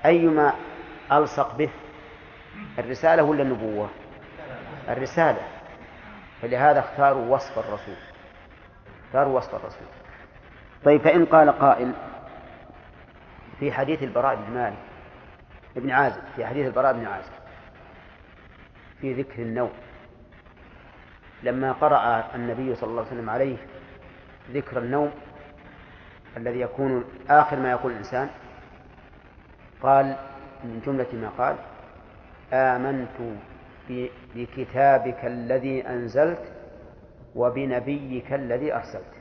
[0.06, 0.54] أيما
[1.12, 1.70] ألصق به
[2.80, 3.90] الرسالة ولا النبوة؟
[4.90, 5.42] الرسالة.
[6.42, 7.96] فلهذا اختاروا وصف الرسول.
[9.06, 9.88] اختاروا وصف الرسول.
[10.86, 11.94] طيب فإن قال قائل
[13.60, 14.78] في حديث البراء بن مالك
[15.78, 17.32] ابن عازب في حديث البراء بن عازب
[19.02, 19.72] في ذكر النوم
[21.44, 23.58] لما قرأ النبي صلى الله عليه وسلم عليه
[24.52, 25.12] ذكر النوم
[26.38, 28.30] الذي يكون آخر ما يقول الإنسان
[29.82, 30.16] قال
[30.64, 31.56] من جملة ما قال
[32.54, 33.38] آمنت
[34.36, 36.54] بكتابك الذي أنزلت
[37.36, 39.14] وبنبيك الذي أرسلت.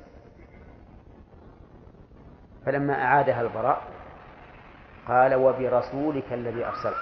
[2.67, 3.83] فلما أعادها البراء
[5.09, 6.97] قال وبرسولك الذي أرسلت.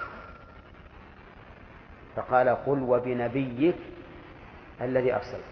[2.16, 3.76] فقال قل وبنبيك
[4.80, 5.44] الذي أرسلت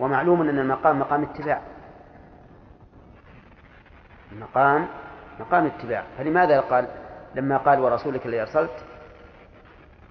[0.00, 1.62] ومعلوم أن المقام مقام اتباع.
[4.32, 4.88] المقام
[5.40, 6.04] مقام اتباع.
[6.18, 6.88] فلماذا قال؟
[7.34, 8.84] لما قال ورسولك الذي أرسلت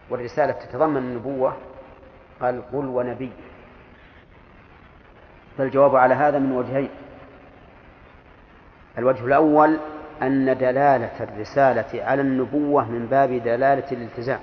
[0.09, 1.57] والرسالة تتضمن النبوة
[2.41, 3.31] قال قل ونبي.
[5.57, 6.89] فالجواب على هذا من وجهين.
[8.97, 9.77] الوجه الأول
[10.21, 14.39] أن دلالة الرسالة على النبوة من باب دلالة الالتزام.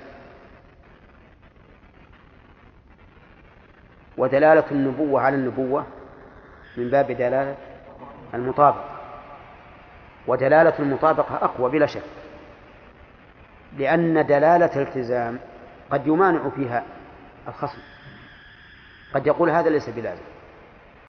[4.19, 5.85] ودلالة النبوة على النبوة
[6.77, 7.55] من باب دلالة
[8.33, 8.89] المطابقة.
[10.27, 12.01] ودلالة المطابقة أقوى بلا شك
[13.77, 15.39] لأن دلالة الالتزام
[15.91, 16.83] قد يمانع فيها
[17.47, 17.81] الخصم.
[19.13, 20.21] قد يقول هذا ليس بلازم.